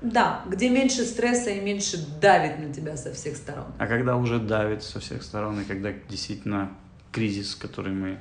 [0.00, 3.66] Да, где меньше стресса и меньше давит на тебя со всех сторон.
[3.78, 6.70] А когда уже давит со всех сторон, и когда действительно
[7.10, 8.18] кризис, который мы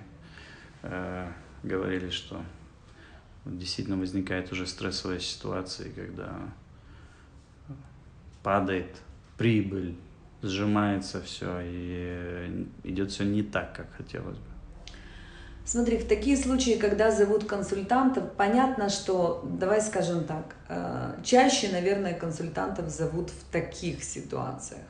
[0.81, 1.31] э,
[1.61, 2.41] говорили, что
[3.45, 6.31] действительно возникает уже стрессовая ситуация, когда
[8.41, 9.01] падает
[9.37, 9.95] прибыль,
[10.41, 14.46] сжимается все, и идет все не так, как хотелось бы.
[15.67, 22.13] Смотри, в такие случаи, когда зовут консультантов, понятно, что, давай скажем так, э, чаще, наверное,
[22.13, 24.85] консультантов зовут в таких ситуациях.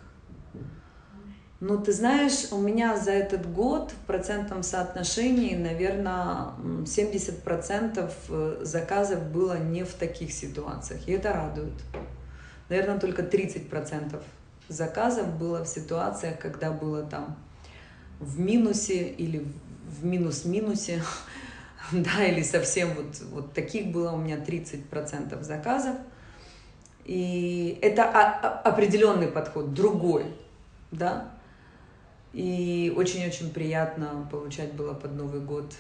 [1.59, 6.51] Ну, ты знаешь, у меня за этот год в процентном соотношении, наверное,
[6.86, 11.73] 70% э, заказов было не в таких ситуациях, и это радует.
[12.69, 14.21] Наверное, только 30%
[14.67, 17.36] заказов было в ситуациях, когда было там
[18.19, 19.43] в минусе или
[19.88, 21.01] в минус-минусе,
[21.91, 25.95] да, или совсем вот, вот таких было у меня 30% заказов.
[27.05, 30.25] И это определенный подход, другой,
[30.91, 31.31] да.
[32.33, 35.73] И очень-очень приятно получать было под Новый год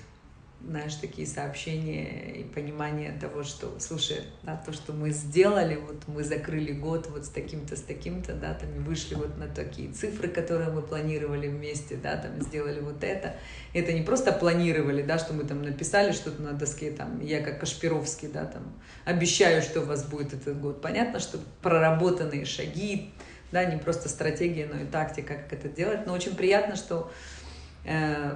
[0.65, 6.23] знаешь, такие сообщения и понимание того, что, слушай, да, то, что мы сделали, вот мы
[6.23, 10.71] закрыли год вот с таким-то, с таким-то, да, там вышли вот на такие цифры, которые
[10.71, 13.35] мы планировали вместе, да, там сделали вот это.
[13.73, 17.59] Это не просто планировали, да, что мы там написали что-то на доске, там, я как
[17.59, 18.63] Кашпировский, да, там,
[19.05, 20.81] обещаю, что у вас будет этот год.
[20.81, 23.11] Понятно, что проработанные шаги,
[23.51, 27.11] да, не просто стратегия, но и тактика, как это делать, но очень приятно, что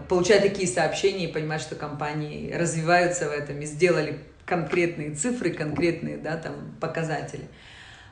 [0.07, 6.17] получать такие сообщения и понимать, что компании развиваются в этом и сделали конкретные цифры, конкретные
[6.17, 7.47] да, там, показатели.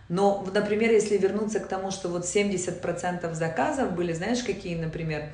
[0.09, 5.29] Но, например, если вернуться к тому, что вот 70% заказов были, знаешь, какие, например,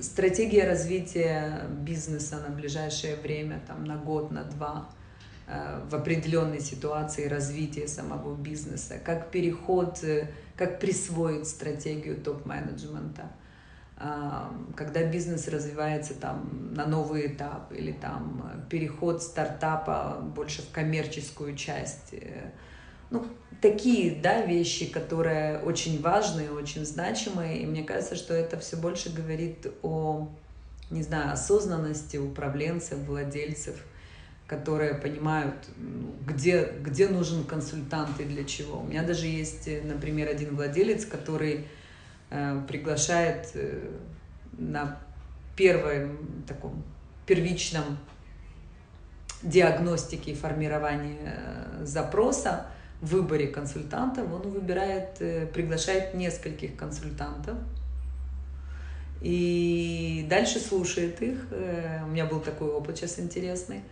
[0.00, 4.88] стратегия развития бизнеса на ближайшее время, там, на год, на два,
[5.46, 13.30] э, в определенной ситуации развития самого бизнеса, как переход, э, как присвоить стратегию топ-менеджмента–
[14.76, 22.12] когда бизнес развивается там на новый этап или там переход стартапа больше в коммерческую часть.
[22.12, 22.50] Э,
[23.10, 23.24] ну,
[23.60, 29.10] такие, да, вещи, которые очень важные, очень значимые, и мне кажется, что это все больше
[29.10, 30.28] говорит о,
[30.90, 33.76] не знаю, осознанности управленцев, владельцев,
[34.46, 38.80] которые понимают, ну, где, где нужен консультант и для чего.
[38.80, 41.66] У меня даже есть, э, например, один владелец, который
[42.68, 43.90] приглашает э,
[44.58, 44.98] на
[45.56, 46.82] первом таком
[47.26, 47.98] первичном
[49.42, 52.66] диагностике и формировании э, запроса,
[53.00, 55.18] в выборе консультантов, он выбирает,
[55.52, 57.56] приглашает нескольких консультантов,
[59.20, 61.38] и дальше слушает их.
[61.50, 63.82] У меня был такой опыт сейчас интересный.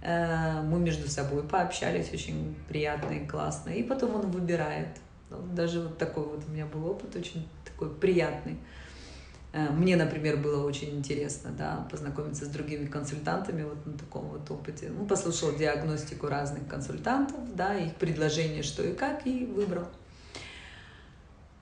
[0.00, 3.70] Мы между собой пообщались, очень приятно и классно.
[3.70, 4.88] И потом он выбирает.
[5.54, 8.58] Даже вот такой вот у меня был опыт очень такой приятный.
[9.52, 14.50] Э, мне, например, было очень интересно да, познакомиться с другими консультантами вот на таком вот
[14.50, 14.90] опыте.
[14.96, 19.86] Ну, послушал диагностику разных консультантов, да, их предложения, что и как, и выбрал.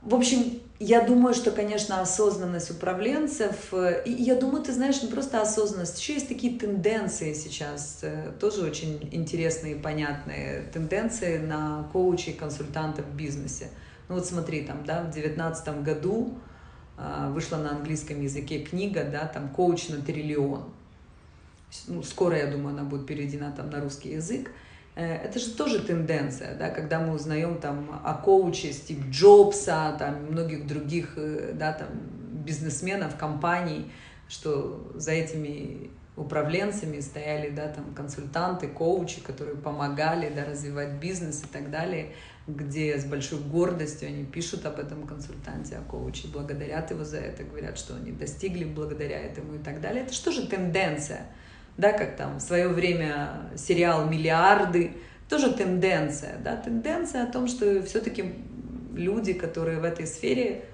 [0.03, 5.09] В общем, я думаю, что, конечно, осознанность управленцев, э, и я думаю, ты знаешь, не
[5.09, 11.87] просто осознанность, еще есть такие тенденции сейчас, э, тоже очень интересные и понятные тенденции на
[11.93, 13.69] коучей, консультантов в бизнесе.
[14.09, 16.35] Ну вот смотри, там, да, в девятнадцатом году
[16.97, 20.65] а, вышла на английском языке книга, да, там «Коуч на триллион».
[21.87, 24.51] Ну, скоро, я думаю, она будет переведена там на русский язык.
[24.95, 30.27] Э, это же тоже тенденция, да, когда мы узнаем там о коуче Стив Джобса, там,
[30.31, 31.89] многих других, э, да, там,
[32.45, 33.91] бизнесменов, компаний,
[34.29, 41.47] что за этими управленцами стояли, да, там, консультанты, коучи, которые помогали, да, развивать бизнес и
[41.47, 42.13] так далее
[42.55, 47.45] где с большой гордостью они пишут об этом консультанте, о коуче, благодарят его за это,
[47.45, 50.05] говорят, что они достигли благодаря этому и так далее.
[50.05, 51.27] Это что же тенденция?
[51.81, 54.93] Да, как там в свое время сериал «Миллиарды»,
[55.31, 58.35] тоже тенденция, да, тенденция о том, что все-таки
[58.95, 60.67] люди, которые в этой сфере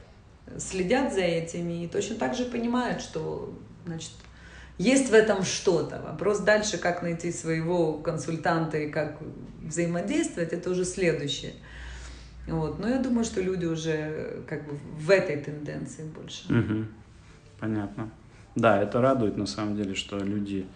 [0.59, 4.11] следят за этими и точно так же понимают, что, значит,
[4.78, 6.02] есть в этом что-то.
[6.02, 9.18] Вопрос дальше, как найти своего консультанта и как
[9.62, 11.52] взаимодействовать, это уже следующее.
[12.48, 12.80] Вот.
[12.80, 16.52] Но я думаю, что люди уже как бы в этой тенденции больше.
[16.52, 16.84] Угу.
[17.61, 18.11] Понятно.
[18.57, 20.66] Да, это радует на самом деле, что люди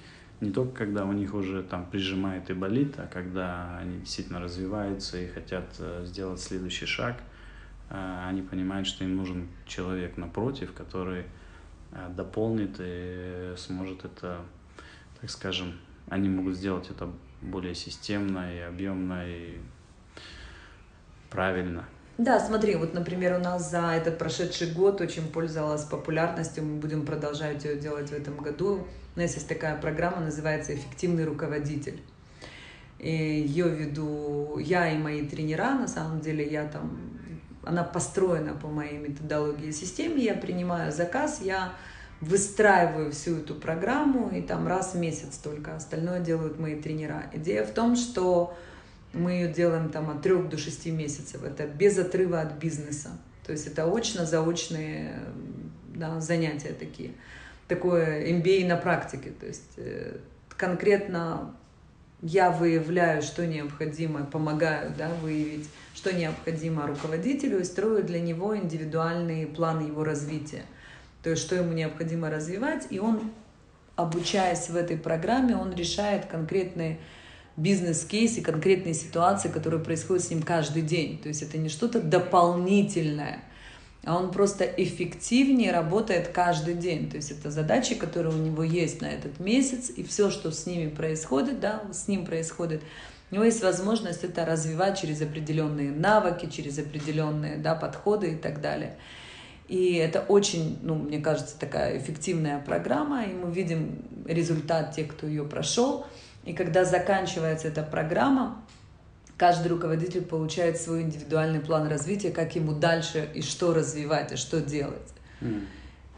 [0.40, 5.18] не только когда у них уже там прижимает и болит, а когда они действительно развиваются
[5.18, 7.16] и хотят э, сделать следующий шаг,
[7.90, 11.24] э, они понимают, что им нужен человек напротив, который
[11.92, 14.42] Э, дополнит и сможет это,
[15.20, 15.78] так скажем,
[16.08, 17.08] они могут сделать это
[17.40, 19.58] более системно и объемно и
[21.30, 21.84] правильно.
[22.18, 27.06] Да, смотри, вот, например, у нас за этот прошедший год очень пользовалась популярностью, мы будем
[27.06, 28.86] продолжать ее делать в этом году.
[29.16, 32.00] У нас есть такая программа, называется «Эффективный руководитель».
[32.98, 36.98] И ее веду я и мои тренера, на самом деле я там
[37.62, 41.72] она построена по моей методологии и системе, я принимаю заказ, я
[42.20, 47.30] выстраиваю всю эту программу, и там раз в месяц только, остальное делают мои тренера.
[47.32, 48.56] Идея в том, что
[49.12, 53.10] мы ее делаем там от трех до шести месяцев, это без отрыва от бизнеса.
[53.46, 55.18] То есть это очно-заочные
[55.94, 57.12] да, занятия такие.
[57.70, 59.30] Такое MBA на практике.
[59.30, 60.16] То есть э,
[60.56, 61.54] конкретно
[62.20, 69.46] я выявляю, что необходимо, помогаю да, выявить, что необходимо руководителю и строю для него индивидуальный
[69.46, 70.64] план его развития.
[71.22, 73.30] То есть, что ему необходимо развивать, и он,
[73.94, 76.98] обучаясь в этой программе, он решает конкретные
[77.56, 81.18] бизнес-кейсы, конкретные ситуации, которые происходят с ним каждый день.
[81.18, 83.44] То есть это не что-то дополнительное,
[84.04, 87.10] а он просто эффективнее работает каждый день.
[87.10, 90.66] То есть это задачи, которые у него есть на этот месяц, и все, что с
[90.66, 92.82] ними происходит, да, с ним происходит,
[93.30, 98.60] у него есть возможность это развивать через определенные навыки, через определенные да, подходы и так
[98.60, 98.96] далее.
[99.68, 105.28] И это очень, ну, мне кажется, такая эффективная программа, и мы видим результат тех, кто
[105.28, 106.06] ее прошел.
[106.44, 108.64] И когда заканчивается эта программа,
[109.40, 114.60] каждый руководитель получает свой индивидуальный план развития, как ему дальше и что развивать, и что
[114.60, 115.14] делать.
[115.40, 115.62] Mm.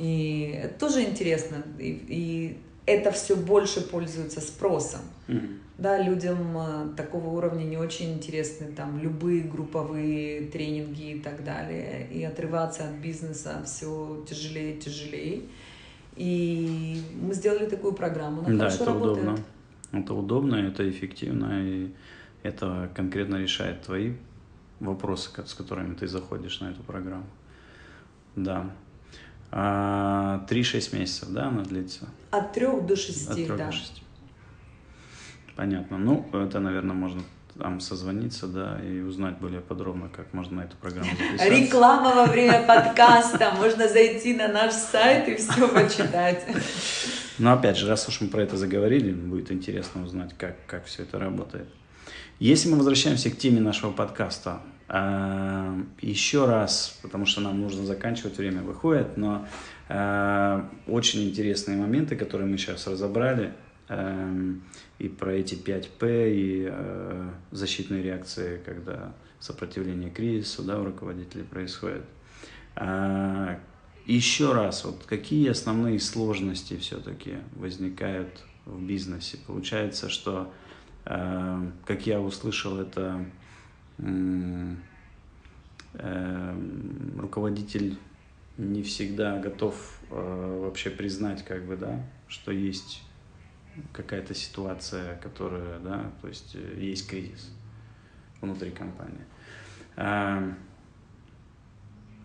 [0.01, 1.59] И это тоже интересно.
[1.79, 5.03] И, и это все больше пользуется спросом.
[5.29, 5.59] Mm.
[5.79, 12.09] Да, людям э, такого уровня не очень интересны там любые групповые тренинги и так далее.
[12.11, 15.43] И отрываться от бизнеса все тяжелее и тяжелее.
[16.17, 18.45] И мы сделали такую программу.
[18.45, 19.23] Она да, это работает.
[19.23, 19.45] удобно.
[19.93, 21.63] Это удобно, это эффективно.
[21.63, 21.93] И
[22.43, 24.15] это конкретно решает твои
[24.81, 27.27] вопросы, с которыми ты заходишь на эту программу.
[28.37, 28.71] Да.
[29.51, 32.09] А, 3-6 месяцев, да, она длится?
[32.31, 33.67] От 3 до 6, От 3 да.
[33.67, 34.03] до 6.
[35.57, 35.99] Понятно.
[35.99, 37.23] Ну, это, наверное, можно
[37.59, 41.49] там созвониться, да, и узнать более подробно, как можно на эту программу записаться.
[41.49, 43.53] Реклама во время подкаста.
[43.57, 46.47] Можно зайти на наш сайт и все почитать.
[47.39, 51.03] Но опять же, раз уж мы про это заговорили, будет интересно узнать, как, как все
[51.03, 51.69] это работает.
[52.43, 58.37] Если мы возвращаемся к теме нашего подкаста, э, еще раз, потому что нам нужно заканчивать,
[58.37, 59.47] время выходит, но
[59.89, 63.53] э, очень интересные моменты, которые мы сейчас разобрали,
[63.89, 64.55] э,
[64.99, 66.73] и про эти 5П, и
[67.53, 72.03] защитные реакции, когда сопротивление кризису да, у руководителей происходит.
[74.05, 79.39] Еще раз, вот какие основные сложности все-таки возникают в бизнесе?
[79.47, 80.53] Получается, что
[81.05, 83.25] как я услышал, это
[83.99, 84.83] эм,
[87.19, 87.99] руководитель
[88.57, 93.03] не всегда готов э, вообще признать, как бы, да, что есть
[93.93, 97.51] какая-то ситуация, которая, да, то есть э, есть кризис
[98.41, 99.25] внутри компании.
[99.97, 100.57] Эм,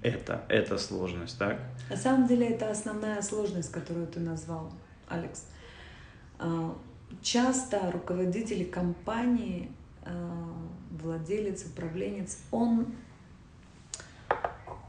[0.01, 1.59] это, это сложность, так?
[1.89, 4.71] На самом деле это основная сложность, которую ты назвал,
[5.07, 5.45] Алекс.
[7.21, 9.71] Часто руководитель компании,
[10.03, 10.09] э,
[10.91, 12.87] владелец, управленец, он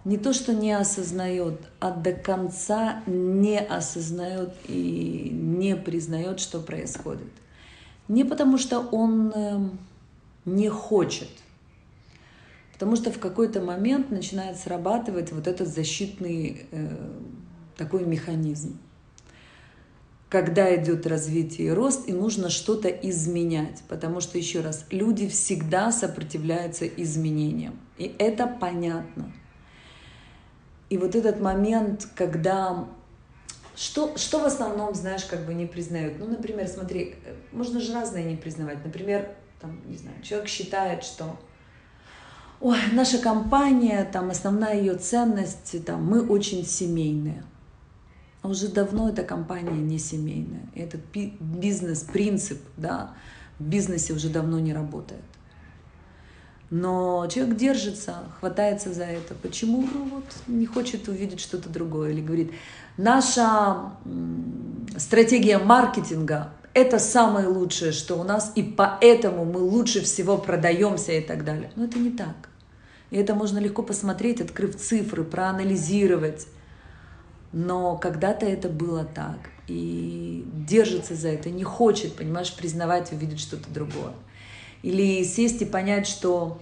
[0.05, 7.29] не то что не осознает, а до конца не осознает и не признает, что происходит.
[8.09, 9.69] Не потому что он э,
[10.45, 11.29] не хочет,
[12.73, 17.13] потому что в какой-то момент начинает срабатывать вот этот защитный э,
[17.77, 18.79] такой механизм
[20.29, 23.83] когда идет развитие и рост, и нужно что-то изменять.
[23.89, 27.79] Потому что, еще раз, люди всегда сопротивляются изменениям.
[27.97, 29.33] И это понятно.
[30.91, 32.87] И вот этот момент, когда...
[33.75, 36.19] Что, что в основном, знаешь, как бы не признают?
[36.19, 37.15] Ну, например, смотри,
[37.53, 38.85] можно же разное не признавать.
[38.85, 41.39] Например, там, не знаю, человек считает, что
[42.61, 47.45] Ой, наша компания, там основная ее ценность, там, мы очень семейные.
[48.49, 50.63] Уже давно эта компания не семейная.
[50.75, 53.13] Этот бизнес-принцип да,
[53.59, 55.21] в бизнесе уже давно не работает.
[56.71, 59.35] Но человек держится, хватается за это.
[59.35, 59.87] Почему?
[59.93, 62.13] Ну вот не хочет увидеть что-то другое.
[62.13, 62.53] Или говорит,
[62.97, 63.93] наша
[64.97, 71.21] стратегия маркетинга– это самое лучшее, что у нас, и поэтому мы лучше всего продаемся и
[71.21, 71.71] так далее.
[71.77, 72.49] Но это не так.
[73.11, 76.47] И это можно легко посмотреть, открыв цифры, проанализировать.
[77.53, 79.39] Но когда-то это было так.
[79.67, 84.13] И держится за это, не хочет, понимаешь, признавать, увидеть что-то другое.
[84.83, 86.61] Или сесть и понять, что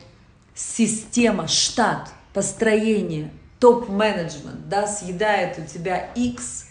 [0.54, 3.30] система, штат, построение,
[3.60, 6.66] топ-менеджмент, да, съедает у тебя X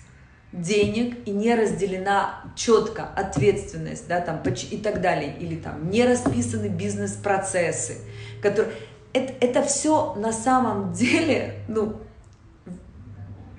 [0.51, 6.67] денег и не разделена четко ответственность, да, там, и так далее, или там не расписаны
[6.67, 7.97] бизнес-процессы,
[8.41, 8.73] которые...
[9.13, 12.01] Это, это все на самом деле, ну,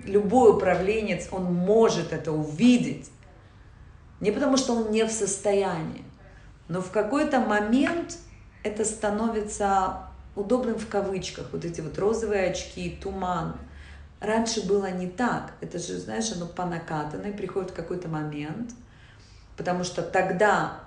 [0.09, 3.11] любой управленец, он может это увидеть.
[4.20, 6.04] Не потому, что он не в состоянии,
[6.68, 8.16] но в какой-то момент
[8.62, 13.57] это становится удобным в кавычках, вот эти вот розовые очки, туман.
[14.20, 15.52] Раньше было не так.
[15.61, 18.72] Это же, знаешь, оно по накатанной, приходит какой-то момент,
[19.57, 20.80] потому что тогда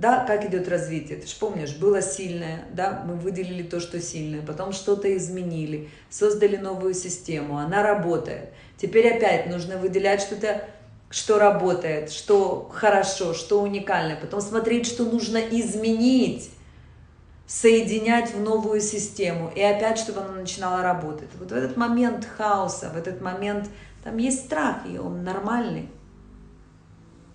[0.00, 1.18] да, как идет развитие.
[1.18, 6.56] Ты же помнишь, было сильное, да, мы выделили то, что сильное, потом что-то изменили, создали
[6.56, 8.48] новую систему, она работает.
[8.78, 10.64] Теперь опять нужно выделять что-то,
[11.10, 16.50] что работает, что хорошо, что уникальное, потом смотреть, что нужно изменить,
[17.46, 21.28] соединять в новую систему, и опять, чтобы она начинала работать.
[21.38, 23.68] Вот в этот момент хаоса, в этот момент,
[24.02, 25.90] там есть страх, и он нормальный.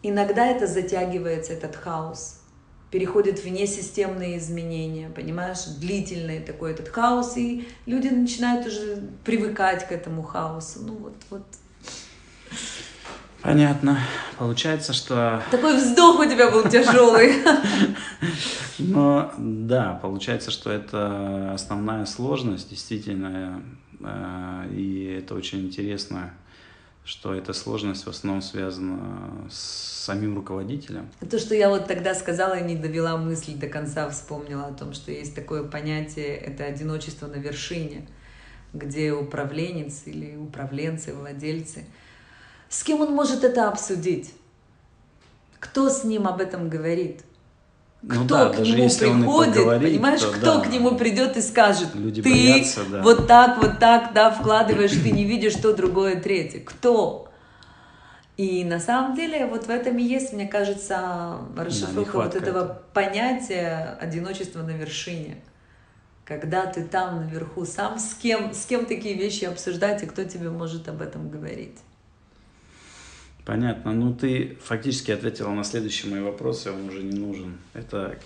[0.01, 2.41] Иногда это затягивается, этот хаос
[2.95, 9.91] переходит в несистемные изменения, понимаешь, длительный такой этот хаос, и люди начинают уже привыкать к
[9.91, 10.79] этому хаосу.
[10.81, 11.43] Ну вот, вот.
[13.41, 13.99] Понятно.
[14.37, 15.43] Получается, что...
[15.51, 17.33] Такой вздох у тебя был тяжелый.
[18.79, 23.61] Но да, получается, что это основная сложность, действительно,
[23.99, 26.31] э, и это очень интересно
[27.05, 31.07] что эта сложность в основном связана с самим руководителем.
[31.29, 34.93] То, что я вот тогда сказала и не довела мысль до конца, вспомнила о том,
[34.93, 38.07] что есть такое понятие, это одиночество на вершине,
[38.73, 41.85] где управленец или управленцы, владельцы,
[42.69, 44.33] с кем он может это обсудить?
[45.59, 47.21] Кто с ним об этом говорит?
[48.07, 50.59] Ну кто ну, да, к нему приходит, поговорит, понимаешь, то, кто да.
[50.61, 53.01] к нему придет и скажет, Люди ты боятся, да.
[53.01, 56.59] вот так, вот так, да, вкладываешь, ты не видишь, что другое, третье.
[56.59, 57.31] Кто?
[58.37, 62.63] И на самом деле вот в этом и есть, мне кажется, расшифровка да, вот этого
[62.63, 62.81] это.
[62.93, 65.37] понятия одиночества на вершине.
[66.25, 70.51] Когда ты там наверху сам, с кем, с кем такие вещи обсуждать, и кто тебе
[70.51, 71.79] может об этом говорить.
[73.45, 73.93] Понятно.
[73.93, 77.57] Ну, ты фактически ответила на следующие мои вопросы, он уже не нужен.
[77.75, 78.17] Это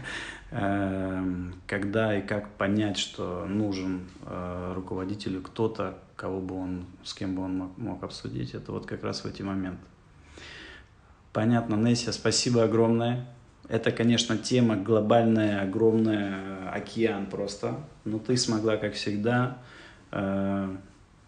[0.50, 7.36] эм, когда и как понять, что нужен э, руководителю кто-то, кого бы он, с кем
[7.36, 9.84] бы он мог, обсудить, это вот как раз в эти моменты.
[11.32, 13.28] Понятно, Нессия, спасибо огромное.
[13.68, 17.78] Это, конечно, тема глобальная, огромная, океан просто.
[18.04, 19.58] Но ты смогла, как всегда,
[20.10, 20.76] э,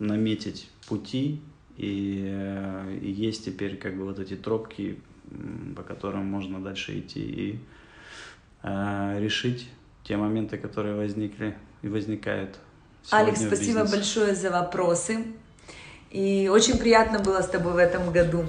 [0.00, 1.40] наметить пути,
[1.76, 5.00] и, э, и есть теперь как бы вот эти тропки,
[5.74, 7.58] по которым можно дальше идти и
[8.62, 9.68] э, решить
[10.04, 12.58] те моменты, которые возникли и возникают.
[13.10, 15.24] Алекс, спасибо большое за вопросы.
[16.10, 18.44] И очень приятно было с тобой в этом году.